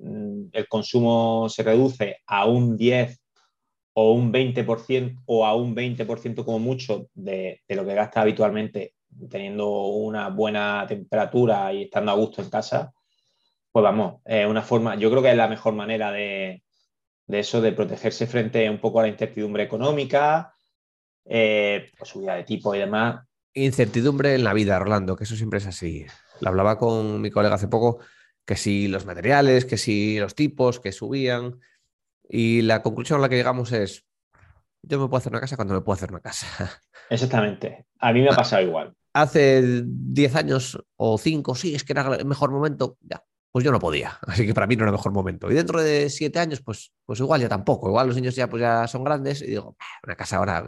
[0.00, 3.20] Mm, el consumo se reduce a un 10
[3.95, 8.95] o un 20% o a un 20% como mucho de, lo que gasta habitualmente
[9.28, 12.93] teniendo una buena temperatura y estando a gusto en casa,
[13.72, 16.62] pues vamos, es una forma, yo creo que es la mejor manera de,
[17.28, 20.53] eso, de protegerse frente un poco a la incertidumbre económica,
[21.24, 23.26] eh, pues subida de tipo y demás.
[23.53, 26.07] Incertidumbre en la vida, Rolando, que eso siempre es así.
[26.41, 27.99] Lo hablaba con mi colega hace poco
[28.47, 31.61] que si los materiales, que si los tipos que subían.
[32.33, 34.07] Y la conclusión a la que llegamos es,
[34.83, 36.47] yo me puedo hacer una casa cuando me puedo hacer una casa.
[37.11, 37.87] Exactamente.
[37.99, 38.95] A mí me ha pasado igual.
[39.12, 43.72] Hace 10 años o 5, sí, es que era el mejor momento, ya, pues yo
[43.72, 44.16] no podía.
[44.28, 45.51] Así que para mí no era el mejor momento.
[45.51, 47.89] Y dentro de 7 años, pues, pues igual ya tampoco.
[47.89, 50.64] Igual los niños ya, pues ya son grandes y digo, una casa ahora,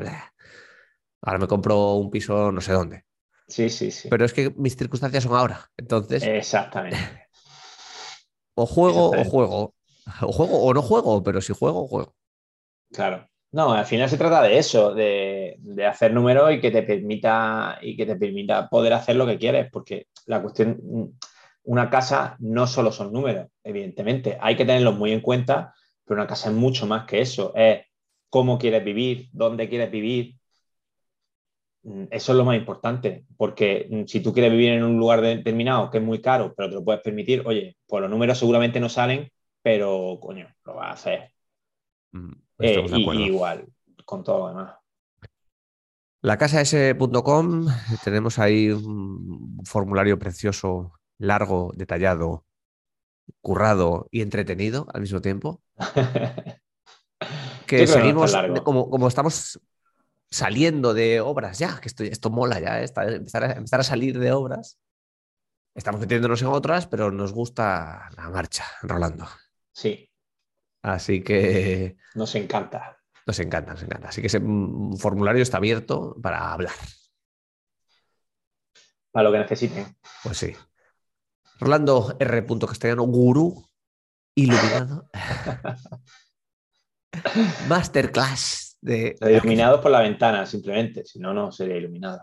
[1.22, 3.04] ahora me compro un piso no sé dónde.
[3.46, 4.08] Sí, sí, sí.
[4.08, 5.70] Pero es que mis circunstancias son ahora.
[5.76, 6.22] Entonces.
[6.24, 6.98] Exactamente.
[8.54, 9.74] O juego o juego.
[10.22, 12.14] O juego o no juego, pero si juego, juego.
[12.92, 13.28] Claro.
[13.52, 17.96] No, al final se trata de eso, de, hacer números y que te permita y
[17.96, 20.80] que te permita poder hacer lo que quieres, porque la cuestión,
[21.64, 25.74] una casa no solo son números, evidentemente, hay que tenerlos muy en cuenta,
[26.04, 27.82] pero una casa es mucho más que eso, es
[28.30, 30.36] cómo quieres vivir, dónde quieres vivir,
[31.84, 35.20] Mm, eso es lo más importante, porque mm, si tú quieres vivir en un lugar
[35.20, 38.78] determinado que es muy caro, pero te lo puedes permitir, oye, pues los números seguramente
[38.80, 39.30] no salen,
[39.62, 41.32] pero coño, lo vas a hacer.
[42.12, 42.84] Mm, eh,
[43.26, 43.66] igual,
[44.04, 44.74] con todo lo demás.
[46.20, 47.66] La casa S.com,
[48.04, 52.44] tenemos ahí un formulario precioso, largo, detallado,
[53.40, 55.62] currado y entretenido al mismo tiempo.
[57.66, 59.60] que seguimos, como, como estamos
[60.30, 64.18] saliendo de obras ya, que esto, esto mola ya, está, empezar, a, empezar a salir
[64.18, 64.78] de obras.
[65.74, 69.26] Estamos metiéndonos en otras, pero nos gusta la marcha, Rolando.
[69.72, 70.08] Sí.
[70.82, 71.96] Así que...
[72.14, 72.98] Nos encanta.
[73.26, 74.08] Nos encanta, nos encanta.
[74.08, 76.72] Así que ese mm, formulario está abierto para hablar.
[79.10, 79.96] Para lo que necesiten.
[80.22, 80.54] Pues sí.
[81.60, 82.46] Rolando R.
[82.66, 83.64] Castellano, gurú
[84.34, 85.08] iluminado.
[87.68, 89.16] Masterclass de.
[89.20, 91.04] Iluminados por la ventana, simplemente.
[91.04, 92.22] Si no, no sería iluminado.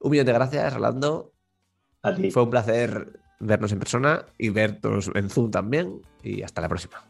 [0.00, 1.32] Un millón de gracias, Rolando.
[2.02, 2.30] A ti.
[2.30, 6.00] Fue un placer vernos en persona y vernos en Zoom también.
[6.22, 7.02] Y hasta la próxima.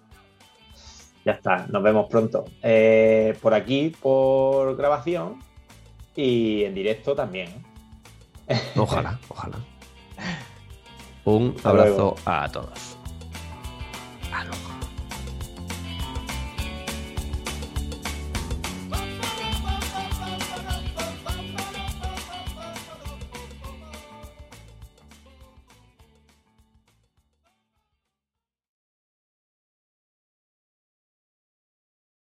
[1.24, 2.44] Ya está, nos vemos pronto.
[2.62, 5.38] Eh, por aquí, por grabación
[6.14, 7.48] y en directo también.
[8.76, 9.56] Ojalá, ojalá.
[11.24, 12.98] Un abrazo a todos.
[14.30, 14.83] A luego.